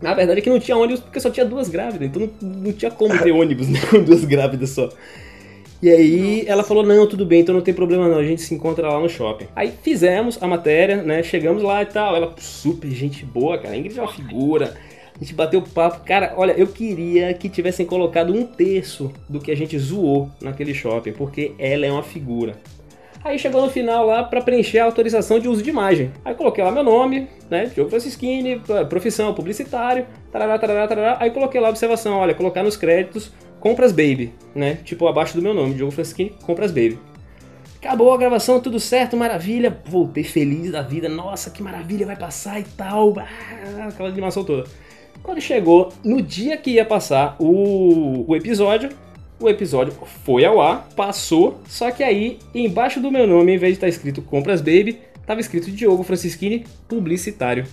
[0.00, 2.72] Na verdade é que não tinha ônibus porque só tinha duas grávidas, então não, não
[2.72, 4.88] tinha como ter ônibus né, com duas grávidas só.
[5.82, 8.54] E aí ela falou, não, tudo bem, então não tem problema não, a gente se
[8.54, 9.46] encontra lá no shopping.
[9.56, 13.98] Aí fizemos a matéria, né, chegamos lá e tal, ela super gente boa, cara, Ingrid
[13.98, 14.74] é uma figura,
[15.20, 19.50] a gente bateu papo, cara, olha, eu queria que tivessem colocado um terço do que
[19.50, 22.56] a gente zoou naquele shopping, porque ela é uma figura.
[23.22, 26.10] Aí chegou no final lá pra preencher a autorização de uso de imagem.
[26.24, 27.66] Aí coloquei lá meu nome, né?
[27.66, 31.16] Diogo Francisquini, profissão, publicitário, tarará, tarará, tarará.
[31.20, 34.78] Aí coloquei lá a observação, olha, colocar nos créditos compras baby, né?
[34.84, 36.98] Tipo abaixo do meu nome, Diogo Francisquini, compras baby.
[37.78, 39.78] Acabou a gravação, tudo certo, maravilha.
[39.84, 41.06] Voltei feliz da vida.
[41.06, 43.14] Nossa, que maravilha, vai passar e tal.
[43.18, 44.64] Ah, aquela animação toda.
[45.22, 48.90] Quando chegou no dia que ia passar o, o episódio,
[49.38, 49.92] o episódio
[50.24, 53.88] foi ao ar, passou, só que aí, embaixo do meu nome, em vez de estar
[53.88, 57.64] escrito Compras Baby, estava escrito Diogo Francischini, publicitário.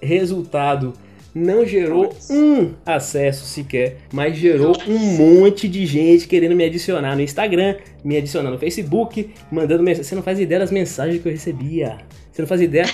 [0.00, 0.92] Resultado,
[1.34, 7.22] não gerou um acesso sequer, mas gerou um monte de gente querendo me adicionar no
[7.22, 10.04] Instagram, me adicionar no Facebook, mandando mensagem.
[10.04, 11.98] Você não faz ideia das mensagens que eu recebia.
[12.34, 12.84] Você não faz ideia.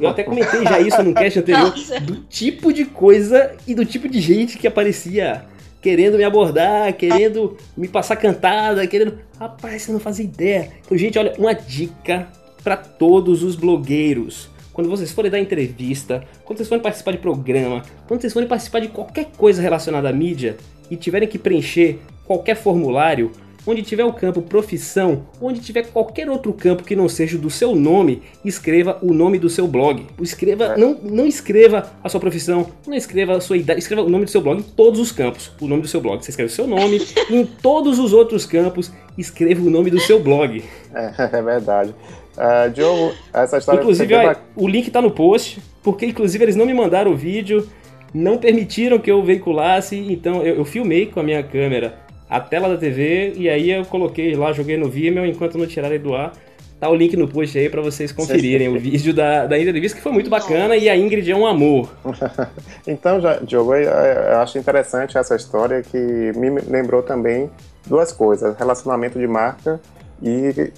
[0.00, 2.00] Eu até comentei já isso no cast anterior, Nossa.
[2.00, 5.44] do tipo de coisa e do tipo de gente que aparecia
[5.80, 9.20] querendo me abordar, querendo me passar cantada, querendo.
[9.38, 10.68] Rapaz, você não faz ideia.
[10.84, 12.26] Então, gente, olha, uma dica
[12.64, 14.50] para todos os blogueiros.
[14.72, 18.80] Quando vocês forem dar entrevista, quando vocês forem participar de programa, quando vocês forem participar
[18.80, 20.56] de qualquer coisa relacionada à mídia
[20.90, 23.30] e tiverem que preencher qualquer formulário,
[23.66, 27.74] onde tiver o campo profissão, onde tiver qualquer outro campo que não seja do seu
[27.74, 30.06] nome, escreva o nome do seu blog.
[30.20, 34.24] Escreva, não, não escreva a sua profissão, não escreva a sua idade, escreva o nome
[34.24, 35.52] do seu blog em todos os campos.
[35.60, 37.00] O nome do seu blog, você escreve o seu nome,
[37.30, 40.62] em todos os outros campos, escreva o nome do seu blog.
[40.94, 41.94] É, é verdade.
[42.36, 46.64] Ah, Diogo, essa história Inclusive, olha, o link tá no post, porque inclusive eles não
[46.64, 47.68] me mandaram o vídeo,
[48.14, 51.98] não permitiram que eu veiculasse, então eu, eu filmei com a minha câmera
[52.32, 56.00] a tela da TV e aí eu coloquei lá, joguei no Vimeo enquanto não tirarem
[56.00, 56.32] do ar.
[56.80, 60.02] Tá o link no post aí pra vocês conferirem o vídeo da, da entrevista, que
[60.02, 61.94] foi muito bacana e a Ingrid é um amor.
[62.84, 67.48] Então, já, Diogo, eu, eu acho interessante essa história que me lembrou também
[67.86, 69.78] duas coisas: relacionamento de marca
[70.20, 70.72] e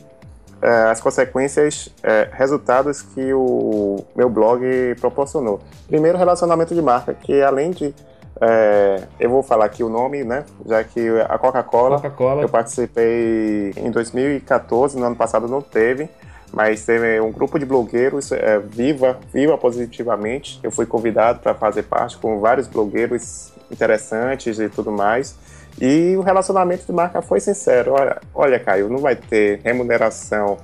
[0.60, 4.62] é, as consequências, é, resultados que o meu blog
[5.00, 5.60] proporcionou.
[5.86, 7.94] Primeiro, relacionamento de marca, que além de.
[8.40, 10.44] É, eu vou falar aqui o nome, né?
[10.66, 11.96] Já que a Coca-Cola.
[11.96, 12.42] Coca-Cola.
[12.42, 16.08] Eu participei em 2014, no ano passado não teve,
[16.52, 20.58] mas teve um grupo de blogueiros, é, Viva, Viva Positivamente.
[20.62, 25.36] Eu fui convidado para fazer parte com vários blogueiros interessantes e tudo mais.
[25.80, 27.92] E o relacionamento de marca foi sincero.
[27.92, 30.58] Olha, olha Caio, não vai ter remuneração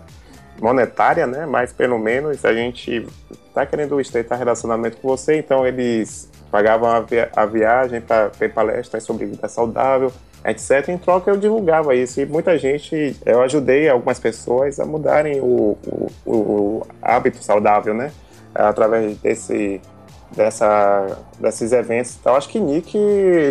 [0.61, 1.47] monetária, né?
[1.47, 3.07] Mas pelo menos a gente
[3.53, 8.53] tá querendo estreitar relacionamento com você, então eles pagavam a, via a viagem para ver
[8.53, 10.13] palestras sobre vida saudável,
[10.45, 10.89] etc.
[10.89, 15.79] Em troca eu divulgava isso e muita gente, eu ajudei algumas pessoas a mudarem o,
[16.25, 18.11] o, o hábito saudável, né?
[18.55, 19.81] Através desse
[20.35, 22.17] dessa, desses eventos.
[22.21, 22.97] Então, acho que Nick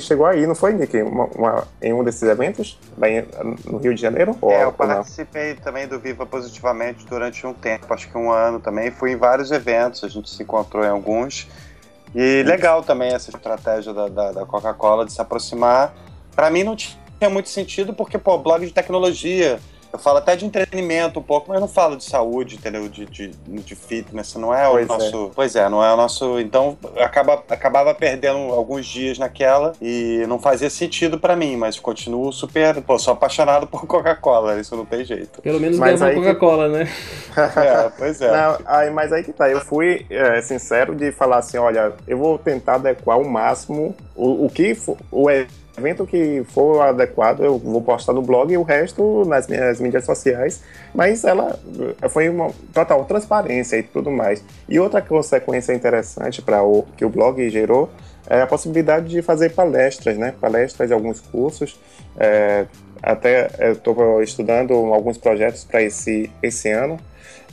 [0.02, 1.02] chegou aí, não foi, Nick?
[1.02, 3.26] Uma, uma, em um desses eventos, bem,
[3.66, 4.38] no Rio de Janeiro?
[4.42, 8.60] Ou, É, eu participei também do Viva Positivamente durante um tempo, acho que um ano
[8.60, 8.92] também.
[8.92, 11.48] Fui em vários eventos, a gente se encontrou em alguns.
[12.14, 15.94] E legal também essa estratégia da, da, da Coca-Cola de se aproximar.
[16.36, 19.60] Pra mim não tinha muito sentido, porque, pô, blog de tecnologia,
[19.92, 22.88] eu falo até de entretenimento um pouco, mas não falo de saúde, entendeu?
[22.88, 24.98] De, de, de fitness, não é Pois o é.
[24.98, 25.32] nosso.
[25.36, 26.40] Pois é, não é o nosso.
[26.40, 32.32] Então, acaba, acabava perdendo alguns dias naquela e não fazia sentido pra mim, mas continuo
[32.32, 32.82] super.
[32.82, 35.42] Pô, sou apaixonado por Coca-Cola, isso não tem jeito.
[35.42, 36.88] Pelo menos Mas uma que- Coca-Cola, né?
[37.40, 38.32] É, pois é.
[38.32, 42.18] Não, aí, mas aí que tá, eu fui é, sincero de falar assim, olha, eu
[42.18, 45.30] vou tentar adequar ao máximo o, o que for, o
[45.80, 50.06] evento que for adequado, eu vou postar no blog e o resto nas minhas mídias
[50.06, 50.62] sociais,
[50.94, 51.60] mas ela
[52.02, 54.44] eh, foi uma total transparência e tudo mais.
[54.68, 57.90] E outra consequência interessante para o que o blog gerou
[58.30, 60.34] é a possibilidade de fazer palestras, né?
[60.40, 61.80] Palestras alguns cursos.
[62.18, 62.66] É,
[63.02, 67.00] até estou estudando alguns projetos para esse, esse ano,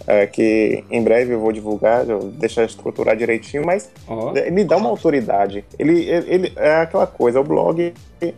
[0.07, 4.77] é, que em breve eu vou divulgar, eu deixar estruturar direitinho, mas Ó, ele dá
[4.77, 5.65] uma autoridade.
[5.79, 7.93] Ele, ele, ele- é aquela coisa, o blog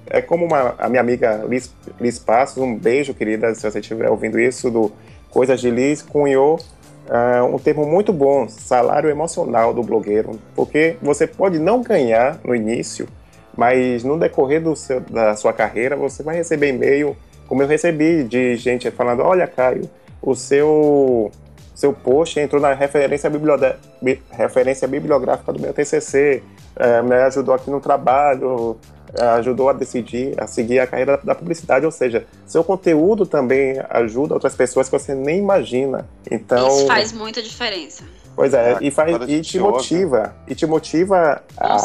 [0.09, 4.11] é como uma, a minha amiga Liz, Liz Passos, um beijo, querida, se você estiver
[4.11, 4.91] ouvindo isso, do
[5.31, 6.59] Coisas de Liz, cunhou
[7.09, 12.55] ah, um termo muito bom, salário emocional do blogueiro, porque você pode não ganhar no
[12.55, 13.07] início,
[13.57, 17.15] mas no decorrer seu, da sua carreira você vai receber e-mail,
[17.47, 19.89] como eu recebi de gente falando, olha Caio,
[20.23, 21.31] o seu
[21.79, 23.31] seu post entrou na referência,
[24.33, 26.43] referência bibliográfica do meu TCC,
[26.75, 28.77] eh, me ajudou aqui no trabalho,
[29.17, 33.81] eh, ajudou a decidir, a seguir a carreira da publicidade, ou seja, seu conteúdo também
[33.91, 36.05] ajuda outras pessoas que você nem imagina.
[36.29, 38.03] Então, Isso faz muita diferença.
[38.35, 39.75] pois é, Ah, e, faz, e te ouve.
[39.75, 41.77] motiva, e te motiva a,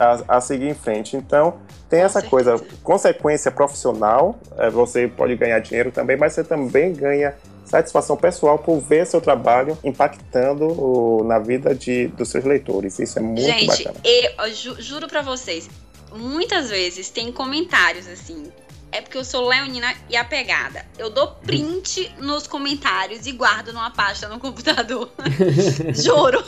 [0.00, 1.16] a, a seguir em frente.
[1.16, 1.54] Então,
[1.88, 2.30] tem Com essa certeza.
[2.30, 7.32] coisa, consequência profissional, é, você pode ganhar dinheiro também, mas você também ganha
[7.68, 12.98] satisfação pessoal por ver seu trabalho impactando o- na vida de, dos seus leitores.
[12.98, 14.00] Isso é muito Gente, bacana.
[14.04, 15.68] eu, ju- juro pra vocês,
[16.12, 18.50] muitas vezes tem comentários assim.
[18.90, 20.82] É, porque eu sou leonina e apegada.
[20.96, 25.10] Eu dou print nos comentários e guardo numa pasta no computador.
[25.94, 26.42] Juro.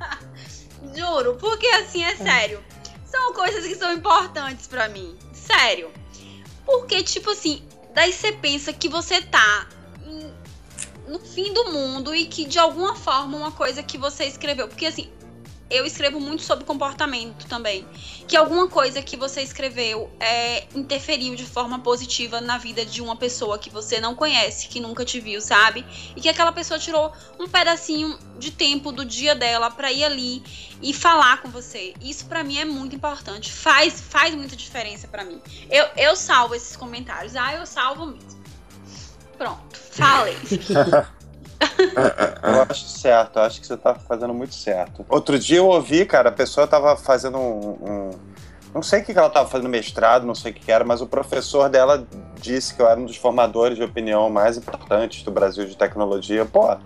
[0.94, 2.60] Juro, porque assim é sério.
[3.06, 5.16] São coisas que são importantes para mim.
[5.32, 5.90] Sério.
[6.66, 7.62] Porque, tipo assim,
[7.94, 9.66] daí você pensa que você tá
[11.06, 14.68] no fim do mundo e que de alguma forma uma coisa que você escreveu.
[14.68, 15.10] Porque assim,
[15.70, 17.86] eu escrevo muito sobre comportamento também.
[18.28, 23.16] Que alguma coisa que você escreveu é, interferiu de forma positiva na vida de uma
[23.16, 25.84] pessoa que você não conhece, que nunca te viu, sabe?
[26.14, 30.42] E que aquela pessoa tirou um pedacinho de tempo do dia dela para ir ali
[30.82, 31.94] e falar com você.
[32.00, 33.52] Isso para mim é muito importante.
[33.52, 35.40] Faz, faz muita diferença para mim.
[35.70, 37.34] Eu, eu salvo esses comentários.
[37.36, 38.44] Ah, eu salvo mesmo.
[39.36, 40.36] Pronto, falei.
[42.42, 45.04] eu acho certo, eu acho que você tá fazendo muito certo.
[45.08, 47.78] Outro dia eu ouvi, cara, a pessoa tava fazendo um.
[47.82, 48.10] um
[48.74, 51.06] não sei o que ela tava fazendo mestrado, não sei o que era, mas o
[51.06, 52.04] professor dela
[52.40, 56.44] disse que eu era um dos formadores de opinião mais importantes do Brasil de tecnologia.
[56.44, 56.76] Pô,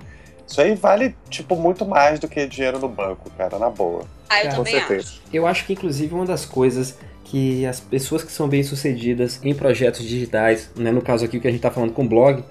[0.46, 4.02] isso aí vale, tipo, muito mais do que dinheiro no banco, cara, na boa.
[4.28, 5.22] Ah, eu também acho.
[5.32, 10.02] Eu acho que, inclusive, uma das coisas que as pessoas que são bem-sucedidas em projetos
[10.02, 12.42] digitais, né, no caso aqui o que a gente está falando com blog,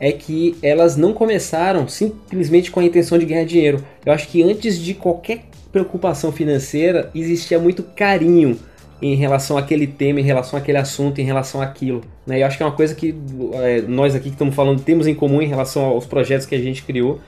[0.00, 3.84] é que elas não começaram simplesmente com a intenção de ganhar dinheiro.
[4.04, 8.58] Eu acho que antes de qualquer preocupação financeira, existia muito carinho
[9.02, 12.02] em relação àquele tema, em relação àquele assunto, em relação àquilo.
[12.26, 12.42] Né?
[12.42, 13.14] Eu acho que é uma coisa que
[13.54, 16.58] é, nós aqui que estamos falando temos em comum em relação aos projetos que a
[16.58, 17.20] gente criou.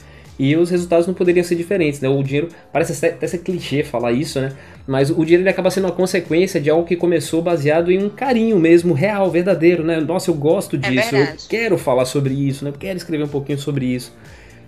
[0.43, 2.09] E os resultados não poderiam ser diferentes, né?
[2.09, 4.51] O dinheiro, parece até ser clichê falar isso, né?
[4.88, 8.09] Mas o dinheiro ele acaba sendo uma consequência de algo que começou baseado em um
[8.09, 10.01] carinho mesmo, real, verdadeiro, né?
[10.01, 12.72] Nossa, eu gosto é disso, é eu quero falar sobre isso, né?
[12.72, 14.12] Eu quero escrever um pouquinho sobre isso.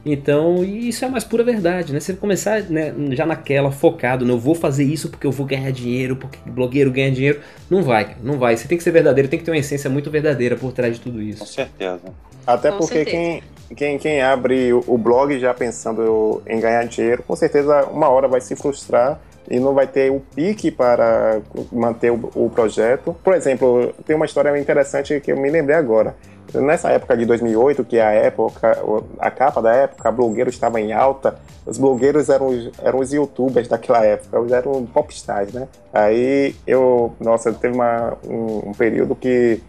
[0.07, 1.99] Então, isso é a mais pura verdade, né?
[1.99, 4.41] Você começar né, já naquela, focado, não né?
[4.41, 7.41] vou fazer isso porque eu vou ganhar dinheiro, porque blogueiro ganha dinheiro.
[7.69, 8.57] Não vai, não vai.
[8.57, 11.01] Você tem que ser verdadeiro, tem que ter uma essência muito verdadeira por trás de
[11.01, 11.41] tudo isso.
[11.41, 12.03] Com certeza.
[12.47, 13.17] Até com porque certeza.
[13.17, 13.43] quem,
[13.77, 18.41] quem, quem abre o blog já pensando em ganhar dinheiro, com certeza uma hora vai
[18.41, 19.21] se frustrar
[19.51, 23.15] e não vai ter o pique para manter o, o, projeto.
[23.23, 26.15] Por exemplo, tem uma história interessante que eu me lembrei agora.
[26.55, 28.79] Nessa época de 2008, que é a época,
[29.19, 32.49] a capa da época, blogueiro estava em alta, os blogueiros eram,
[32.81, 35.67] eram os youtubers daquela época, eles eram popstars, né?
[35.93, 39.61] Aí eu, nossa, teve uma, um, um período que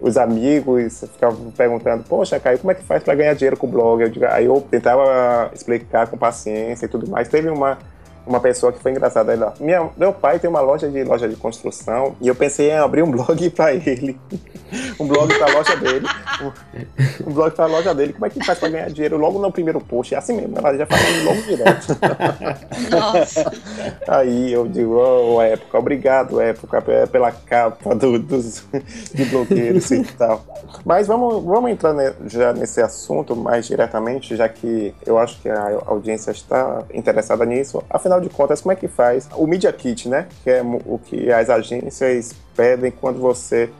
[0.00, 3.70] os amigos ficavam perguntando, poxa, Caio, como é que faz para ganhar dinheiro com o
[3.70, 4.02] blog?
[4.02, 7.28] Eu, aí eu tentava explicar com paciência e tudo mais.
[7.28, 7.78] Teve uma,
[8.26, 9.32] uma pessoa que foi engraçada.
[9.32, 12.70] Ele, ó, minha, meu pai tem uma loja de loja de construção e eu pensei
[12.70, 14.18] em abrir um blog para ele.
[14.98, 16.06] Um blog para a loja dele.
[16.42, 18.12] Um, um blog para a loja dele.
[18.12, 20.14] Como é que faz para ganhar dinheiro logo no primeiro post?
[20.14, 21.86] É assim mesmo, ela já falando logo direto.
[22.90, 23.52] Nossa.
[24.08, 28.64] Aí eu digo, oh, época, obrigado, época, pela capa do, dos
[29.14, 30.44] de blogueiros e tal.
[30.84, 35.48] Mas vamos, vamos entrar ne, já nesse assunto mais diretamente, já que eu acho que
[35.48, 37.82] a audiência está interessada nisso.
[37.90, 40.26] Afinal de contas, como é que faz o Media Kit, né?
[40.42, 43.70] Que é o que as agências pedem quando você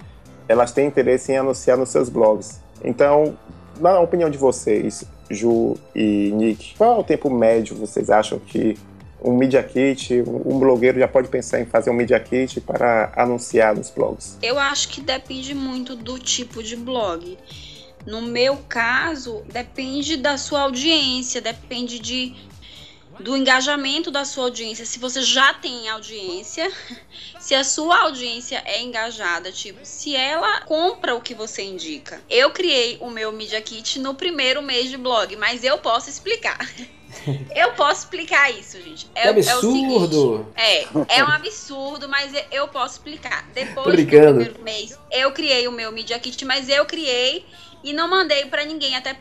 [0.49, 2.61] elas têm interesse em anunciar nos seus blogs.
[2.85, 3.37] Então,
[3.81, 8.79] na opinião de vocês, Ju e Nick, qual é o tempo médio vocês acham que
[9.23, 13.75] um Media Kit, um blogueiro já pode pensar em fazer um Media Kit para anunciar
[13.75, 14.39] nos blogs?
[14.43, 17.37] Eu acho que depende muito do tipo de blog.
[18.07, 22.37] No meu caso, depende da sua audiência, depende de
[23.21, 26.71] do engajamento da sua audiência, se você já tem audiência,
[27.39, 32.21] se a sua audiência é engajada, tipo, se ela compra o que você indica.
[32.29, 36.59] Eu criei o meu Media Kit no primeiro mês de blog, mas eu posso explicar.
[37.55, 39.09] Eu posso explicar isso, gente.
[39.15, 40.47] É, é absurdo.
[40.55, 43.49] É, é, é um absurdo, mas eu posso explicar.
[43.55, 47.47] Depois do primeiro mês, eu criei o meu Media Kit, mas eu criei
[47.83, 49.17] e não mandei para ninguém, até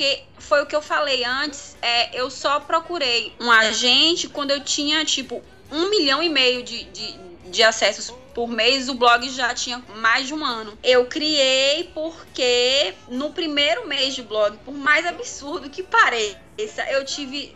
[0.00, 4.64] porque foi o que eu falei antes, é, eu só procurei um agente quando eu
[4.64, 7.18] tinha, tipo, um milhão e meio de, de,
[7.50, 10.78] de acessos por mês, o blog já tinha mais de um ano.
[10.82, 17.54] Eu criei porque no primeiro mês de blog, por mais absurdo que pareça, eu tive,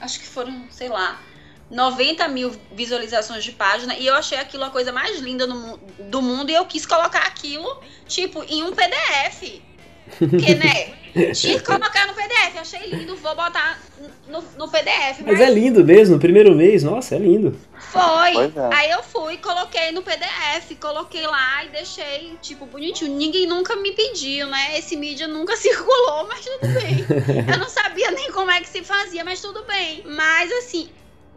[0.00, 1.20] acho que foram, sei lá,
[1.68, 6.48] 90 mil visualizações de página e eu achei aquilo a coisa mais linda do mundo
[6.48, 9.60] e eu quis colocar aquilo, tipo, em um PDF.
[10.18, 11.02] Porque, né?
[11.12, 13.78] Que colocar no PDF, achei lindo, vou botar
[14.28, 15.20] no, no PDF.
[15.20, 15.38] Mas...
[15.38, 15.40] mas...
[15.40, 17.58] é lindo mesmo, no primeiro mês, nossa, é lindo.
[17.78, 18.36] Foi.
[18.36, 18.74] É.
[18.74, 23.14] Aí eu fui, coloquei no PDF, coloquei lá e deixei, tipo, bonitinho.
[23.14, 24.78] Ninguém nunca me pediu, né?
[24.78, 27.04] Esse mídia nunca circulou, mas tudo bem.
[27.52, 30.02] eu não sabia nem como é que se fazia, mas tudo bem.
[30.06, 30.88] Mas assim,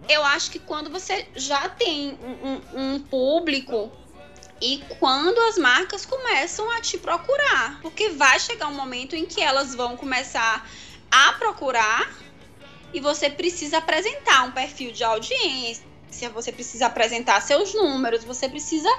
[0.07, 3.91] eu acho que quando você já tem um, um, um público
[4.61, 7.79] e quando as marcas começam a te procurar.
[7.81, 10.67] Porque vai chegar um momento em que elas vão começar
[11.11, 12.13] a procurar
[12.93, 15.83] e você precisa apresentar um perfil de audiência,
[16.33, 18.89] você precisa apresentar seus números, você precisa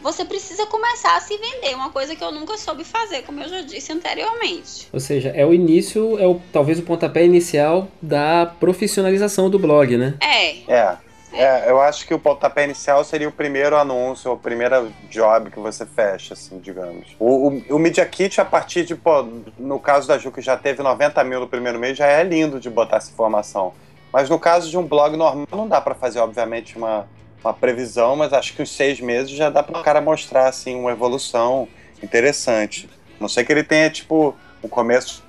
[0.00, 3.48] você precisa começar a se vender, uma coisa que eu nunca soube fazer, como eu
[3.48, 4.88] já disse anteriormente.
[4.92, 9.96] Ou seja, é o início, é o, talvez o pontapé inicial da profissionalização do blog,
[9.96, 10.14] né?
[10.20, 10.72] É.
[10.72, 10.98] É.
[11.32, 15.58] É, eu acho que o pontapé inicial seria o primeiro anúncio, o primeiro job que
[15.58, 17.14] você fecha, assim, digamos.
[17.18, 19.22] O, o, o Media Kit, a partir de, pô,
[19.58, 22.58] no caso da Ju, que já teve 90 mil no primeiro mês, já é lindo
[22.58, 23.74] de botar essa informação.
[24.12, 27.06] Mas no caso de um blog normal, não dá para fazer, obviamente, uma,
[27.44, 30.74] uma previsão, mas acho que uns seis meses já dá para o cara mostrar, assim,
[30.74, 31.68] uma evolução
[32.02, 32.88] interessante.
[33.20, 35.22] Não sei que ele tenha, tipo, um começo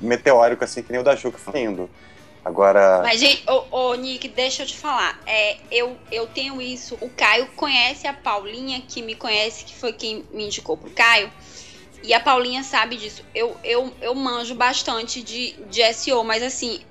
[0.00, 1.90] meteórico, assim, que nem o da Ju, que foi lindo.
[2.44, 3.00] Agora.
[3.02, 5.18] Mas, gente, ô, ô, Nick, deixa eu te falar.
[5.26, 6.96] É, eu, eu tenho isso.
[7.00, 11.32] O Caio conhece a Paulinha, que me conhece, que foi quem me indicou pro Caio.
[12.02, 13.22] E a Paulinha sabe disso.
[13.34, 16.82] Eu, eu, eu manjo bastante de, de SEO, mas assim,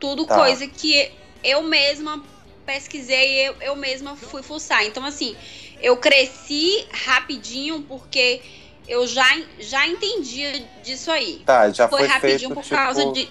[0.00, 0.34] tudo Tá.
[0.34, 1.08] coisa que
[1.44, 2.20] eu mesma
[2.64, 4.84] pesquisei, eu, eu mesma fui fuçar.
[4.84, 5.36] Então, assim,
[5.80, 8.42] eu cresci rapidinho porque
[8.88, 9.26] eu já,
[9.60, 10.52] já entendia
[10.82, 11.42] disso aí.
[11.46, 13.28] Tá, já Foi foi, rapidinho feito, por tipo, causa de.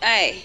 [0.00, 0.36] É,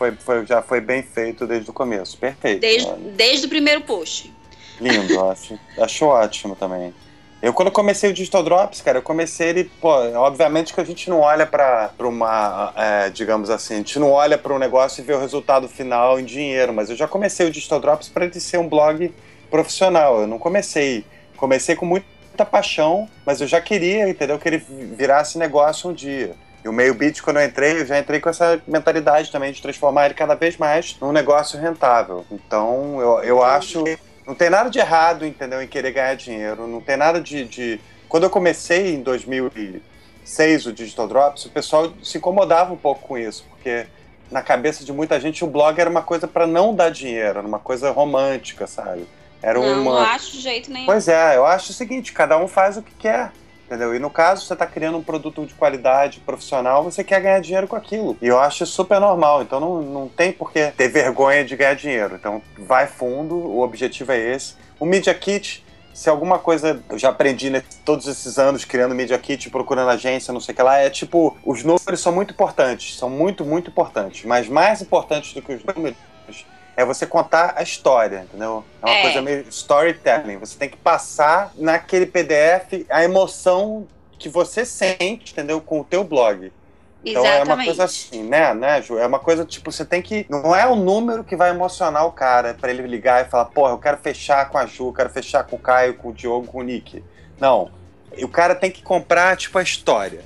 [0.00, 2.16] Foi, foi, já foi bem feito desde o começo.
[2.16, 2.58] Perfeito.
[2.58, 3.12] desde, né?
[3.18, 4.32] desde o primeiro post.
[4.80, 6.94] Lindo, acho, acho ótimo também.
[7.42, 11.10] Eu, quando comecei o Digital Drops, cara, eu comecei ele, pô, obviamente que a gente
[11.10, 15.02] não olha pra, pra uma, é, digamos assim, a gente não olha para um negócio
[15.02, 18.24] e vê o resultado final em dinheiro, mas eu já comecei o Digital Drops para
[18.24, 19.12] ele ser um blog
[19.50, 20.22] profissional.
[20.22, 21.04] Eu não comecei,
[21.36, 24.64] comecei com muita paixão, mas eu já queria, entendeu, que ele
[24.96, 26.34] virasse negócio um dia.
[26.64, 29.62] E o meio beat, quando eu entrei, eu já entrei com essa mentalidade também de
[29.62, 32.24] transformar ele cada vez mais num negócio rentável.
[32.30, 33.84] Então, eu, eu acho.
[34.26, 36.66] Não tem nada de errado, entendeu, em querer ganhar dinheiro.
[36.66, 37.44] Não tem nada de.
[37.44, 37.80] de...
[38.08, 43.16] Quando eu comecei em 2006 o Digital Drops, o pessoal se incomodava um pouco com
[43.16, 43.86] isso, porque
[44.30, 47.46] na cabeça de muita gente o blog era uma coisa para não dar dinheiro, era
[47.46, 49.06] uma coisa romântica, sabe?
[49.42, 49.92] Era não, uma.
[49.92, 50.86] não acho de jeito nenhum.
[50.86, 53.32] Pois é, eu acho o seguinte, cada um faz o que quer.
[53.70, 53.94] Entendeu?
[53.94, 57.68] E no caso, você está criando um produto de qualidade profissional, você quer ganhar dinheiro
[57.68, 58.16] com aquilo.
[58.20, 59.42] E eu acho super normal.
[59.42, 62.16] Então não, não tem por que ter vergonha de ganhar dinheiro.
[62.16, 64.56] Então vai fundo, o objetivo é esse.
[64.80, 65.64] O Media Kit,
[65.94, 70.32] se alguma coisa eu já aprendi né, todos esses anos criando Media Kit, procurando agência,
[70.34, 73.70] não sei o que lá, é tipo, os números são muito importantes, são muito, muito
[73.70, 74.24] importantes.
[74.24, 75.96] Mas mais importantes do que os números
[76.76, 78.64] é você contar a história, entendeu?
[78.82, 79.02] É uma É.
[79.02, 80.38] coisa meio storytelling.
[80.38, 83.86] Você tem que passar naquele PDF a emoção
[84.18, 85.60] que você sente, entendeu?
[85.60, 86.52] Com o teu blog.
[87.02, 87.66] Então é uma Exatamente.
[87.66, 88.98] coisa assim, né, né, Ju?
[88.98, 90.26] É uma coisa tipo, você tem que.
[90.28, 93.72] Não é o número que vai emocionar o cara pra ele ligar e falar, porra,
[93.72, 96.46] eu quero fechar com a Ju, eu quero fechar com o Caio, com o Diogo,
[96.46, 97.02] com o Nick.
[97.40, 97.70] Não.
[98.22, 100.24] O cara tem que comprar, tipo, a história.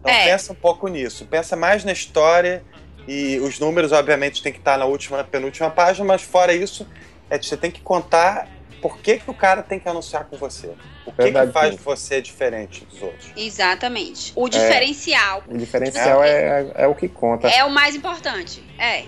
[0.00, 0.24] Então É.
[0.24, 1.24] pensa um pouco nisso.
[1.26, 2.64] Pensa mais na história
[3.06, 6.86] e os números, obviamente, tem que estar na última, penúltima página, mas fora isso,
[7.30, 8.48] é, você tem que contar
[8.80, 10.70] por que, que o cara tem que anunciar com você.
[11.04, 11.80] O que, que faz sim.
[11.82, 13.32] você diferente dos outros.
[13.36, 14.32] Exatamente.
[14.34, 17.48] O diferencial O diferencial é, é o que conta.
[17.48, 18.62] é o mais importante.
[18.78, 19.04] É.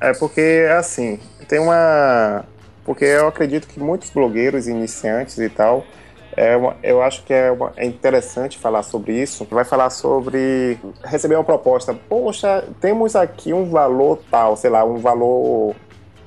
[0.00, 2.44] É porque, assim, tem uma.
[2.84, 5.86] Porque eu acredito que muitos blogueiros iniciantes e tal,
[6.36, 9.46] é uma- eu acho que é, uma- é interessante falar sobre isso.
[9.50, 11.94] Vai falar sobre receber uma proposta.
[12.08, 15.74] Poxa, temos aqui um valor tal, sei lá, um valor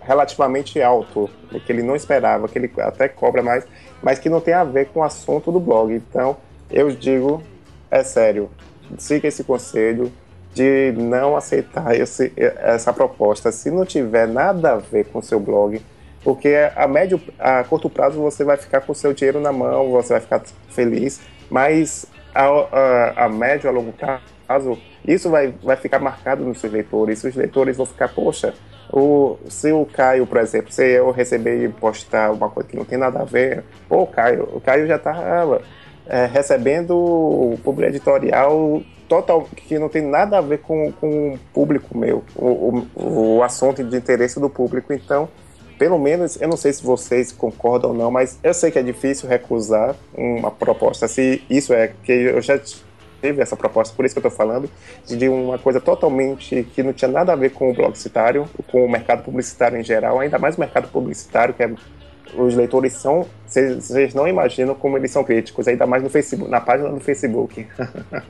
[0.01, 1.29] relativamente alto,
[1.65, 3.65] que ele não esperava, que ele até cobra mais,
[4.01, 5.93] mas que não tem a ver com o assunto do blog.
[5.93, 6.37] Então,
[6.71, 7.43] eu digo,
[7.91, 8.49] é sério,
[8.97, 10.11] siga esse conselho
[10.53, 15.39] de não aceitar esse, essa proposta se não tiver nada a ver com o seu
[15.39, 15.81] blog,
[16.27, 19.91] porque a médio, a curto prazo você vai ficar com o seu dinheiro na mão,
[19.91, 22.05] você vai ficar feliz, mas
[22.35, 27.23] a, a, a médio, a longo prazo, isso vai, vai ficar marcado nos seus leitores,
[27.23, 28.53] os leitores vão ficar, poxa,
[28.91, 32.83] o, se o Caio, por exemplo, se eu receber e postar uma coisa que não
[32.83, 35.15] tem nada a ver, pô, Caio, o Caio já tá
[36.07, 41.39] é, recebendo o público editorial total que não tem nada a ver com, com o
[41.53, 44.91] público meu, o, o, o assunto de interesse do público.
[44.91, 45.29] Então,
[45.77, 48.83] pelo menos, eu não sei se vocês concordam ou não, mas eu sei que é
[48.83, 51.07] difícil recusar uma proposta.
[51.07, 52.59] Se isso é que eu já
[53.21, 54.69] tive essa proposta, por isso que eu estou falando,
[55.05, 58.89] de uma coisa totalmente que não tinha nada a ver com o blogcitário, com o
[58.89, 61.71] mercado publicitário em geral, ainda mais o mercado publicitário, que é
[62.35, 66.59] os leitores são, vocês não imaginam como eles são críticos, ainda mais no Facebook, na
[66.59, 67.65] página do Facebook.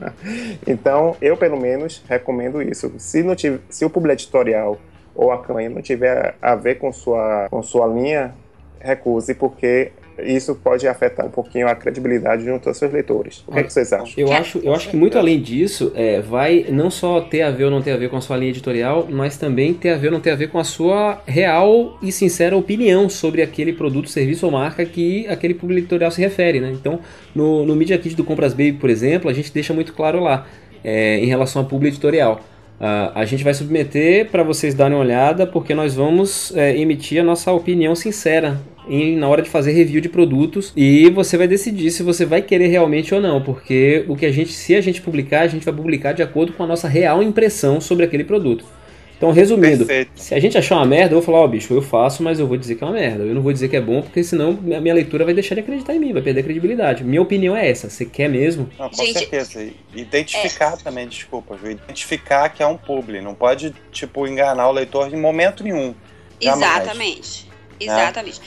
[0.66, 2.92] então, eu pelo menos recomendo isso.
[2.98, 4.78] Se não tiver, se o público editorial
[5.18, 8.32] ou a campanha não tiver a ver com sua com sua linha,
[8.80, 9.90] recuse porque
[10.24, 13.44] isso pode afetar um pouquinho a credibilidade junto aos seus leitores.
[13.46, 14.14] O que, é que vocês acham?
[14.16, 17.64] Eu acho, eu acho que muito além disso, é, vai não só ter a ver
[17.64, 20.08] ou não ter a ver com a sua linha editorial, mas também ter a ver
[20.08, 24.08] ou não ter a ver com a sua real e sincera opinião sobre aquele produto,
[24.08, 26.70] serviço ou marca que aquele público editorial se refere, né?
[26.72, 27.00] Então,
[27.34, 30.46] no, no Media Kit do Compras Baby, por exemplo, a gente deixa muito claro lá,
[30.82, 32.40] é, em relação a público editorial.
[32.80, 37.20] Uh, a gente vai submeter para vocês darem uma olhada, porque nós vamos é, emitir
[37.20, 41.48] a nossa opinião sincera em, na hora de fazer review de produtos e você vai
[41.48, 44.80] decidir se você vai querer realmente ou não, porque o que a gente, se a
[44.80, 48.22] gente publicar, a gente vai publicar de acordo com a nossa real impressão sobre aquele
[48.22, 48.64] produto.
[49.18, 50.12] Então, resumindo, Perfeito.
[50.14, 52.38] se a gente achar uma merda, eu vou falar, ó, oh, bicho, eu faço, mas
[52.38, 53.24] eu vou dizer que é uma merda.
[53.24, 55.60] Eu não vou dizer que é bom, porque senão a minha leitura vai deixar de
[55.60, 57.02] acreditar em mim, vai perder a credibilidade.
[57.02, 57.90] Minha opinião é essa.
[57.90, 58.70] Você quer mesmo?
[58.78, 59.68] Não, com gente, certeza.
[59.92, 60.76] Identificar é.
[60.76, 61.72] também, desculpa, viu?
[61.72, 63.20] Identificar que é um publi.
[63.20, 65.96] Não pode, tipo, enganar o leitor em momento nenhum.
[66.40, 66.76] Jamais.
[66.76, 67.46] Exatamente.
[67.46, 67.52] Né?
[67.80, 68.40] Exatamente.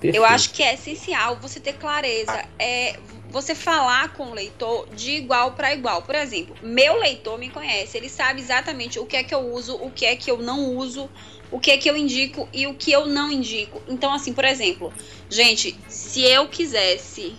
[0.00, 0.16] Perfeito.
[0.16, 2.44] Eu acho que é essencial você ter clareza.
[2.58, 2.96] É
[3.32, 6.02] você falar com o leitor de igual para igual.
[6.02, 9.74] Por exemplo, meu leitor me conhece, ele sabe exatamente o que é que eu uso,
[9.76, 11.08] o que é que eu não uso,
[11.50, 13.80] o que é que eu indico e o que eu não indico.
[13.88, 14.92] Então, assim, por exemplo,
[15.28, 17.34] gente, se eu quisesse.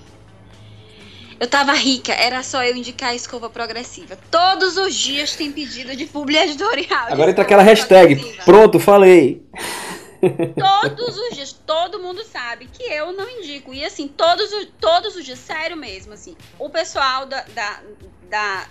[1.40, 4.18] Eu tava rica, era só eu indicar a escova progressiva.
[4.32, 7.08] Todos os dias tem pedido de publi editorial.
[7.10, 8.16] Agora entra aquela hashtag.
[8.46, 9.42] Pronto, falei.
[10.58, 13.74] Todos os dias, todo mundo sabe que eu não indico.
[13.74, 14.50] E assim, todos,
[14.80, 16.36] todos os dias, sério mesmo, assim.
[16.58, 17.82] O pessoal da, da,
[18.30, 18.68] da,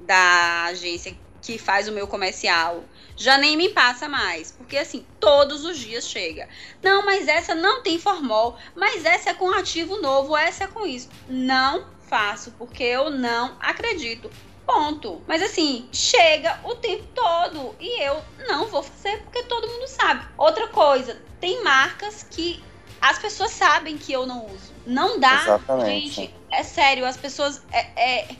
[0.00, 2.82] da agência que faz o meu comercial
[3.16, 4.52] já nem me passa mais.
[4.52, 6.48] Porque assim, todos os dias chega.
[6.82, 8.56] Não, mas essa não tem formol.
[8.74, 11.08] Mas essa é com ativo novo, essa é com isso.
[11.28, 14.30] Não faço, porque eu não acredito.
[14.66, 15.22] Ponto.
[15.26, 20.26] Mas assim, chega o tempo todo e eu não vou fazer porque todo mundo sabe.
[20.38, 22.62] Outra coisa, tem marcas que
[23.00, 24.72] as pessoas sabem que eu não uso.
[24.86, 26.14] Não dá, Exatamente.
[26.14, 26.34] gente.
[26.50, 28.36] É sério, as pessoas é, é,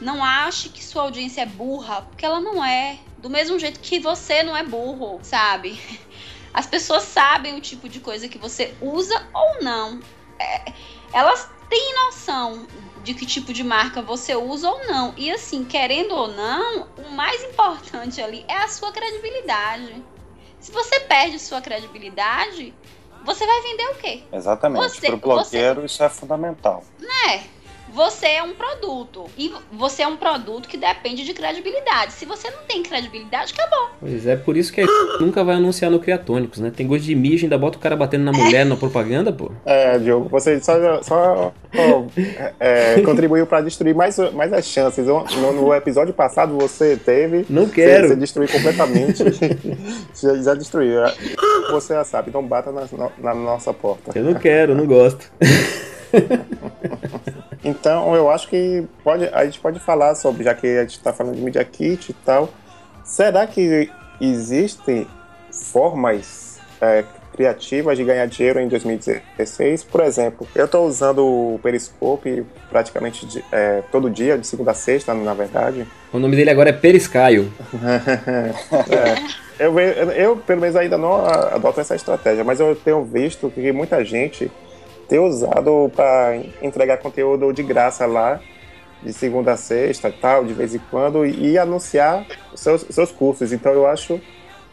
[0.00, 2.98] não ache que sua audiência é burra, porque ela não é.
[3.18, 5.80] Do mesmo jeito que você não é burro, sabe?
[6.54, 9.98] As pessoas sabem o tipo de coisa que você usa ou não.
[10.38, 10.72] É,
[11.12, 12.66] elas têm noção
[13.04, 15.14] de que tipo de marca você usa ou não.
[15.16, 20.02] E assim, querendo ou não, o mais importante ali é a sua credibilidade.
[20.58, 22.74] Se você perde sua credibilidade,
[23.22, 24.22] você vai vender o quê?
[24.32, 25.00] Exatamente.
[25.00, 25.86] Para o blogueiro você...
[25.86, 26.82] isso é fundamental.
[26.98, 27.44] Né?
[27.94, 29.26] Você é um produto.
[29.38, 32.12] E você é um produto que depende de credibilidade.
[32.12, 33.90] Se você não tem credibilidade, acabou.
[34.00, 34.86] Pois é, por isso que a
[35.20, 36.72] nunca vai anunciar no Criatônicos, né?
[36.74, 39.52] Tem gosto de mijo, ainda bota o cara batendo na mulher na propaganda, pô.
[39.64, 41.52] É, Diogo, você só, só
[42.58, 45.06] é, contribuiu para destruir mais, mais as chances.
[45.06, 47.46] No, no, episódio passado você teve.
[47.48, 48.08] Não quero.
[48.08, 49.22] Você, você destruiu completamente.
[50.20, 51.02] já, já destruiu.
[51.70, 52.86] Você já sabe, então bata na,
[53.18, 54.18] na nossa porta.
[54.18, 55.30] Eu não quero, não gosto.
[57.64, 61.12] Então, eu acho que pode, a gente pode falar sobre, já que a gente está
[61.12, 62.50] falando de Media Kit e tal,
[63.02, 63.90] será que
[64.20, 65.06] existem
[65.50, 69.82] formas é, criativas de ganhar dinheiro em 2016?
[69.84, 74.74] Por exemplo, eu estou usando o Periscope praticamente de, é, todo dia, de segunda a
[74.74, 75.86] sexta, na verdade.
[76.12, 77.50] O nome dele agora é Periscaio.
[79.58, 83.72] é, eu, eu, pelo menos, ainda não adoto essa estratégia, mas eu tenho visto que
[83.72, 84.50] muita gente
[85.08, 88.40] ter usado para entregar conteúdo de graça lá,
[89.02, 93.52] de segunda a sexta tal, de vez em quando, e anunciar seus, seus cursos.
[93.52, 94.20] Então eu acho.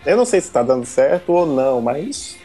[0.06, 2.38] Eu não sei se está dando certo ou não, mas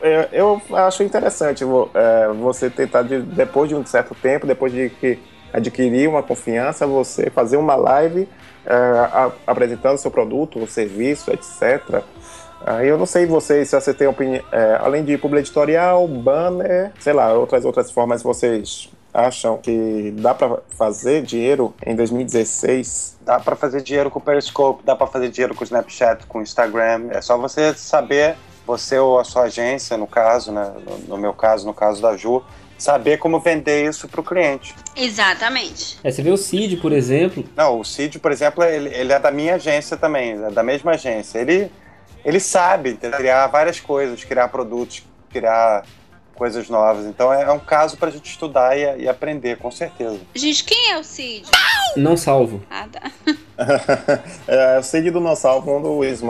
[0.00, 1.64] é, eu acho interessante
[1.94, 5.18] é, você tentar, depois de um certo tempo, depois de que
[5.52, 8.28] adquirir uma confiança, você fazer uma live
[8.66, 12.02] é, apresentando seu produto, o serviço, etc.
[12.66, 16.92] Aí eu não sei vocês se você tem opinião, é, além de publi editorial, banner,
[17.00, 23.18] sei lá, outras outras formas vocês acham que dá para fazer dinheiro em 2016?
[23.22, 26.38] Dá para fazer dinheiro com o Periscope, dá para fazer dinheiro com o Snapchat, com
[26.38, 27.08] o Instagram.
[27.10, 28.36] É só você saber,
[28.66, 32.16] você ou a sua agência, no caso, né, no, no meu caso, no caso da
[32.16, 32.42] Ju,
[32.78, 34.74] saber como vender isso para o cliente.
[34.96, 35.98] Exatamente.
[36.02, 37.44] É, você vê o Cid, por exemplo.
[37.56, 40.92] Não, o Cid, por exemplo, ele, ele é da minha agência também, é da mesma
[40.92, 41.38] agência.
[41.38, 41.70] Ele
[42.24, 45.84] ele sabe criar várias coisas, criar produtos, criar
[46.34, 47.04] coisas novas.
[47.04, 50.18] Então é, um caso para a gente estudar e, e, aprender, com certeza.
[50.34, 51.46] Gente, quem é o Cid?
[51.96, 52.62] Não salvo.
[52.70, 53.10] Ah, tá.
[54.48, 56.22] é, o Cid do Não Salvo, um dos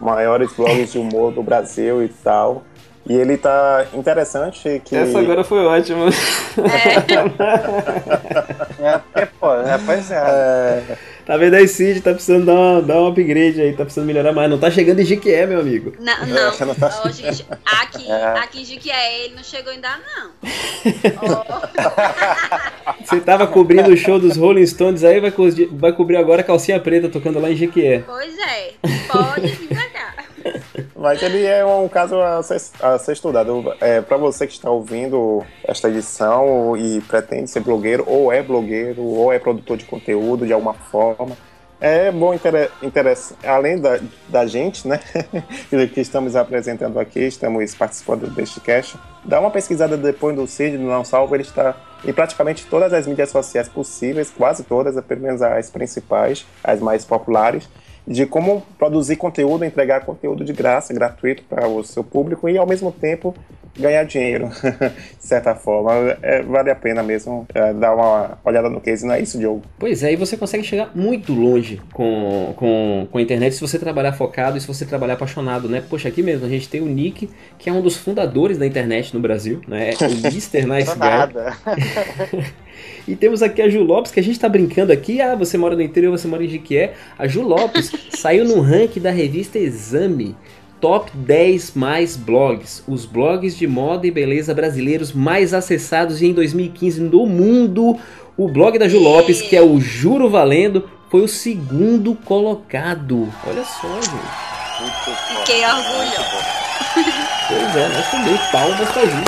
[0.00, 2.62] maiores blogs de humor do Brasil e tal.
[3.04, 4.94] E ele tá interessante que.
[4.94, 6.06] Essa agora foi ótima.
[8.78, 9.18] É.
[9.22, 10.14] é, pô, é pois é.
[10.14, 12.00] é Tá vendo aí, Cid?
[12.00, 14.50] Tá precisando dar, uma, dar um upgrade aí, tá precisando melhorar mais.
[14.50, 15.92] Não tá chegando em Jiquié, meu amigo.
[16.00, 16.66] Não, não.
[16.66, 17.02] não tá...
[17.04, 18.38] oh, gente, aqui, é.
[18.38, 20.30] aqui em Jiquié ele não chegou ainda, não.
[21.22, 21.62] oh.
[23.04, 26.44] Você tava cobrindo o show dos Rolling Stones aí, vai, co vai cobrir agora a
[26.44, 28.02] calcinha preta tocando lá em Jiquié.
[28.04, 28.72] Pois é,
[29.08, 29.91] pode vir pra.
[31.02, 33.74] Mas ele é um caso a ser, a ser estudado.
[33.80, 39.02] É, para você que está ouvindo esta edição e pretende ser blogueiro, ou é blogueiro,
[39.02, 41.36] ou é produtor de conteúdo de alguma forma,
[41.80, 42.32] é bom,
[42.80, 43.98] interessa, além da,
[44.28, 45.00] da gente, né,
[45.92, 50.84] que estamos apresentando aqui, estamos participando deste cast, dá uma pesquisada depois do Cid, do
[50.84, 51.74] Não Salvo, ele está
[52.04, 57.04] em praticamente todas as mídias sociais possíveis, quase todas, pelo menos as principais, as mais
[57.04, 57.68] populares,
[58.06, 62.66] de como produzir conteúdo, entregar conteúdo de graça, gratuito para o seu público e ao
[62.66, 63.34] mesmo tempo
[63.78, 64.48] ganhar dinheiro,
[65.18, 66.16] de certa forma.
[66.22, 69.62] É, vale a pena mesmo é, dar uma olhada no case, não é isso, Diogo?
[69.78, 73.78] Pois é, e você consegue chegar muito longe com, com, com a internet se você
[73.78, 75.82] trabalhar focado e se você trabalhar apaixonado, né?
[75.88, 79.14] Poxa, aqui mesmo a gente tem o Nick, que é um dos fundadores da internet
[79.14, 79.90] no Brasil, né?
[79.90, 80.66] É o Mr.
[80.66, 80.98] Nice Guy.
[80.98, 81.56] Nada.
[83.06, 85.20] E temos aqui a Ju Lopes, que a gente tá brincando aqui.
[85.20, 86.94] Ah, você mora no interior, você mora em Jiquié.
[87.18, 90.36] A Ju Lopes saiu no ranking da revista Exame.
[90.82, 92.82] Top 10 mais blogs.
[92.88, 97.96] Os blogs de moda e beleza brasileiros mais acessados em 2015 no mundo.
[98.36, 103.32] O blog da Ju Lopes, que é o Juro Valendo, foi o segundo colocado.
[103.46, 105.38] Olha só, gente.
[105.38, 106.10] Fiquei orgulho.
[107.46, 108.36] Pois é, nós também.
[108.50, 109.22] Palmas pra Ju.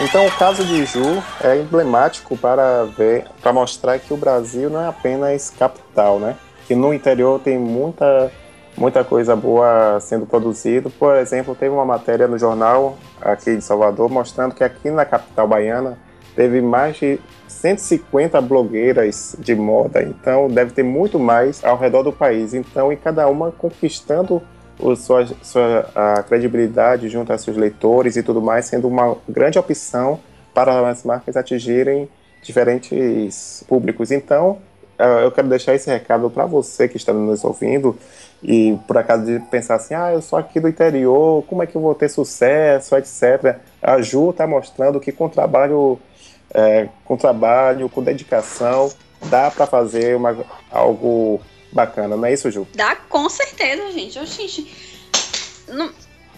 [0.00, 4.80] Então o caso de Ju é emblemático para ver, para mostrar que o Brasil não
[4.80, 6.36] é apenas capital, né?
[6.68, 8.30] Que no interior tem muita
[8.76, 10.88] muita coisa boa sendo produzido.
[10.88, 15.48] Por exemplo, teve uma matéria no jornal aqui de Salvador mostrando que aqui na capital
[15.48, 15.98] baiana
[16.36, 22.12] teve mais de 150 blogueiras de moda, então deve ter muito mais ao redor do
[22.12, 22.54] país.
[22.54, 24.40] Então, e cada uma conquistando
[24.78, 30.20] o, sua, sua credibilidade junto a seus leitores e tudo mais, sendo uma grande opção
[30.54, 32.08] para as marcas atingirem
[32.42, 34.12] diferentes públicos.
[34.12, 34.58] Então,
[34.98, 37.96] eu quero deixar esse recado para você que está nos ouvindo
[38.42, 41.76] e por acaso de pensar assim, ah, eu sou aqui do interior, como é que
[41.76, 43.56] eu vou ter sucesso, etc.
[43.82, 45.98] A Ju está mostrando que com trabalho,
[46.52, 48.90] é, com trabalho, com dedicação,
[49.26, 50.36] dá para fazer uma,
[50.70, 51.40] algo
[51.72, 52.66] bacana, não é isso, Ju?
[52.74, 54.18] Dá com certeza, gente.
[54.18, 54.88] Eu, gente
[55.68, 55.90] não,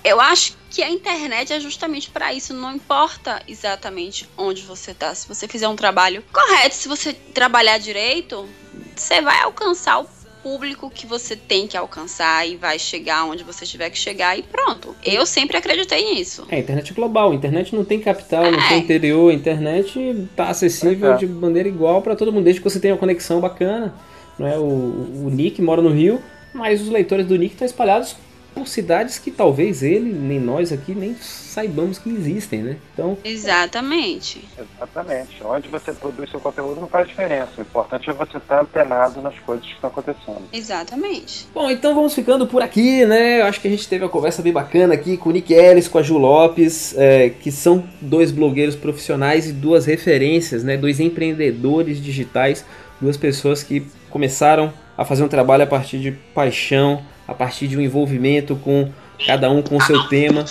[0.04, 2.54] eu acho que a internet é justamente para isso.
[2.54, 5.14] Não importa exatamente onde você tá.
[5.14, 8.48] Se você fizer um trabalho correto, se você trabalhar direito,
[8.94, 10.06] você vai alcançar o
[10.42, 14.42] público que você tem que alcançar e vai chegar onde você tiver que chegar e
[14.42, 14.96] pronto.
[15.04, 16.46] Eu sempre acreditei nisso.
[16.48, 18.50] É, a internet é global, a internet não tem capital, é.
[18.50, 21.16] não tem interior, a internet tá acessível é.
[21.16, 23.94] de maneira igual para todo mundo, desde que você tenha uma conexão bacana.
[24.38, 24.56] Né?
[24.56, 26.22] O, o Nick mora no Rio,
[26.54, 28.16] mas os leitores do Nick estão espalhados
[28.54, 32.76] por cidades que talvez ele, nem nós aqui, nem saibamos que existem, né?
[32.92, 33.16] Então...
[33.24, 34.46] Exatamente.
[34.58, 35.42] Exatamente.
[35.44, 37.50] Onde você produz seu conteúdo não faz diferença.
[37.58, 40.42] O importante é você estar antenado nas coisas que estão acontecendo.
[40.52, 41.46] Exatamente.
[41.54, 43.40] Bom, então vamos ficando por aqui, né?
[43.40, 45.88] Eu acho que a gente teve uma conversa bem bacana aqui com o Nick Ellis,
[45.88, 50.76] com a Ju Lopes, é, que são dois blogueiros profissionais e duas referências, né?
[50.76, 52.64] Dois empreendedores digitais,
[53.00, 57.78] duas pessoas que começaram a fazer um trabalho a partir de paixão, a partir de
[57.78, 58.88] um envolvimento com
[59.24, 60.44] cada um com o seu tema.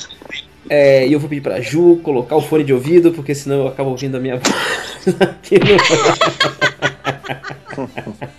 [0.70, 3.68] É, e eu vou pedir pra Ju colocar o fone de ouvido, porque senão eu
[3.68, 5.66] acabo ouvindo a minha voz aqui no...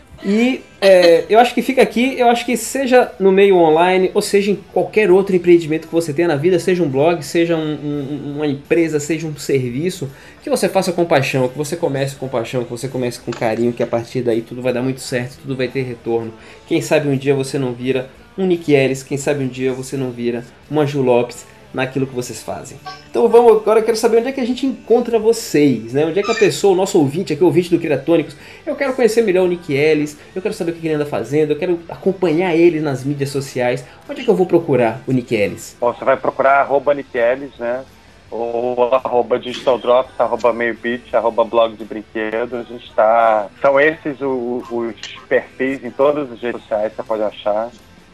[0.22, 4.20] E é, eu acho que fica aqui, eu acho que seja no meio online, ou
[4.20, 7.72] seja em qualquer outro empreendimento que você tenha na vida, seja um blog, seja um,
[7.72, 10.10] um, uma empresa, seja um serviço,
[10.42, 13.72] que você faça com paixão, que você comece com paixão, que você comece com carinho,
[13.72, 16.32] que a partir daí tudo vai dar muito certo, tudo vai ter retorno.
[16.66, 18.10] Quem sabe um dia você não vira
[18.40, 22.14] um Nick Ellis, quem sabe um dia você não vira uma Ju Lopes, naquilo que
[22.14, 22.78] vocês fazem.
[23.10, 26.04] Então vamos agora, eu quero saber onde é que a gente encontra vocês, né?
[26.04, 28.36] Onde é que a pessoa, o nosso ouvinte aqui, o ouvinte do Criatônicos,
[28.66, 31.52] eu quero conhecer melhor o Nick Ellis, eu quero saber o que ele anda fazendo,
[31.52, 33.84] eu quero acompanhar ele nas mídias sociais.
[34.08, 35.76] Onde é que eu vou procurar o Nick Ellis?
[35.80, 37.84] Bom, você vai procurar arroba Nick Ellis, né?
[38.30, 42.60] ou arroba Digital Drops, arroba Meio-Beat, arroba Blog de Brinquedos.
[42.60, 43.48] A gente tá...
[43.60, 44.94] São esses os, os
[45.28, 47.70] perfis em todas as redes sociais você pode achar.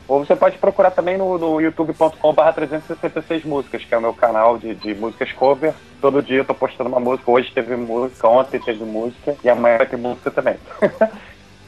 [0.09, 4.57] Ou você pode procurar também no, no youtube.com.br 366 músicas, que é o meu canal
[4.57, 5.75] de, de músicas cover.
[6.01, 7.31] Todo dia eu tô postando uma música.
[7.31, 10.57] Hoje teve música, ontem teve música e amanhã vai ter música também.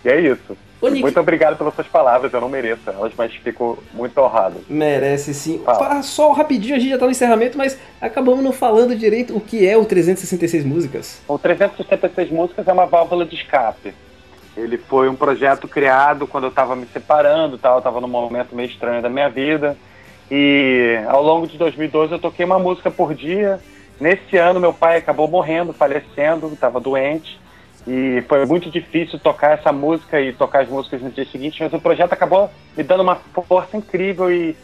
[0.05, 0.57] E é isso.
[0.81, 4.65] Ô, muito obrigado pelas suas palavras, eu não mereço elas, mas fico muito honrado.
[4.69, 5.61] Merece sim.
[5.65, 6.03] Fala.
[6.03, 9.67] Só rapidinho, a gente já tá no encerramento, mas acabamos não falando direito o que
[9.67, 11.21] é o 366 Músicas.
[11.27, 13.93] O 366 Músicas é uma válvula de escape.
[14.59, 18.55] Ele foi um projeto criado quando eu estava me separando, tal, eu estava num momento
[18.55, 19.77] meio estranho da minha vida.
[20.31, 23.61] E ao longo de 2012 eu toquei uma música por dia.
[24.01, 27.39] Nesse ano meu pai acabou morrendo, falecendo, estava doente.
[27.87, 31.73] E foi muito difícil tocar essa música e tocar as músicas no dia seguinte, mas
[31.73, 34.57] o projeto acabou me dando uma força incrível e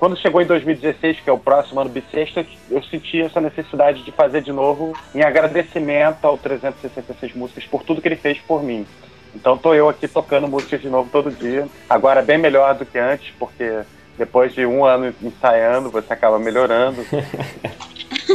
[0.00, 4.10] quando chegou em 2016, que é o próximo ano bissexto, eu senti essa necessidade de
[4.10, 8.86] fazer de novo em agradecimento ao 366 Músicas por tudo que ele fez por mim.
[9.34, 11.68] Então tô eu aqui tocando músicas de novo todo dia.
[11.88, 13.80] Agora bem melhor do que antes, porque
[14.18, 17.04] depois de um ano ensaiando, você acaba melhorando.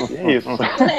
[0.09, 0.49] e é isso.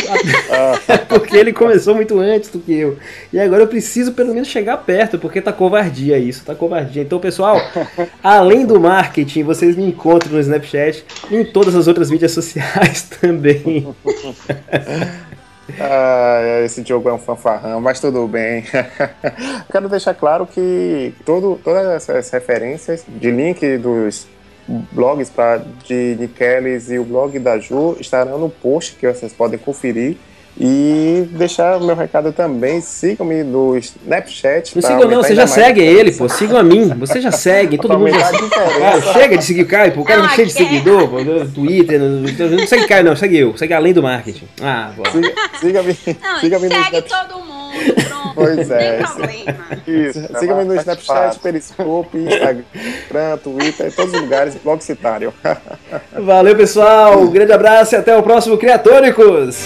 [1.10, 2.98] porque ele começou muito antes do que eu.
[3.34, 7.02] E agora eu preciso pelo menos chegar perto, porque tá covardia isso, tá covardia.
[7.02, 7.62] Então, pessoal,
[8.24, 13.10] além do marketing, vocês me encontram no Snapchat e em todas as outras mídias sociais
[13.20, 13.94] também.
[15.78, 18.64] Ah, esse jogo é um fanfarrão, mas tudo bem.
[19.70, 24.30] Quero deixar claro que todo, todas essas referências de link dos
[24.92, 29.58] blogs pra, de Nikelis e o blog da Ju estarão no post que vocês podem
[29.58, 30.18] conferir.
[30.62, 34.76] E deixar o meu recado também, sigam-me no Snapchat.
[34.76, 36.28] Não sigam não, você já segue ele, pô.
[36.28, 39.94] Sigam a mim, você já segue, todo mundo já ah, Chega de seguir o Caio,
[39.94, 40.02] pô.
[40.02, 43.16] O cara não, é cheio de seguidor, pô, no Twitter, no, não segue Caio não,
[43.16, 44.50] segue eu, segue além do marketing.
[44.62, 45.12] Ah, bora.
[45.62, 47.49] Siga-me siga, siga no Segue todo mundo,
[48.08, 48.36] pronto.
[48.36, 49.00] Pois é.
[50.40, 55.34] Siga-me no Snapchat, Periscope, Instagram, Twitter, em todos os lugares, blog citário.
[56.14, 57.20] Valeu, pessoal.
[57.20, 59.58] Um grande abraço e até o próximo Criatônicos.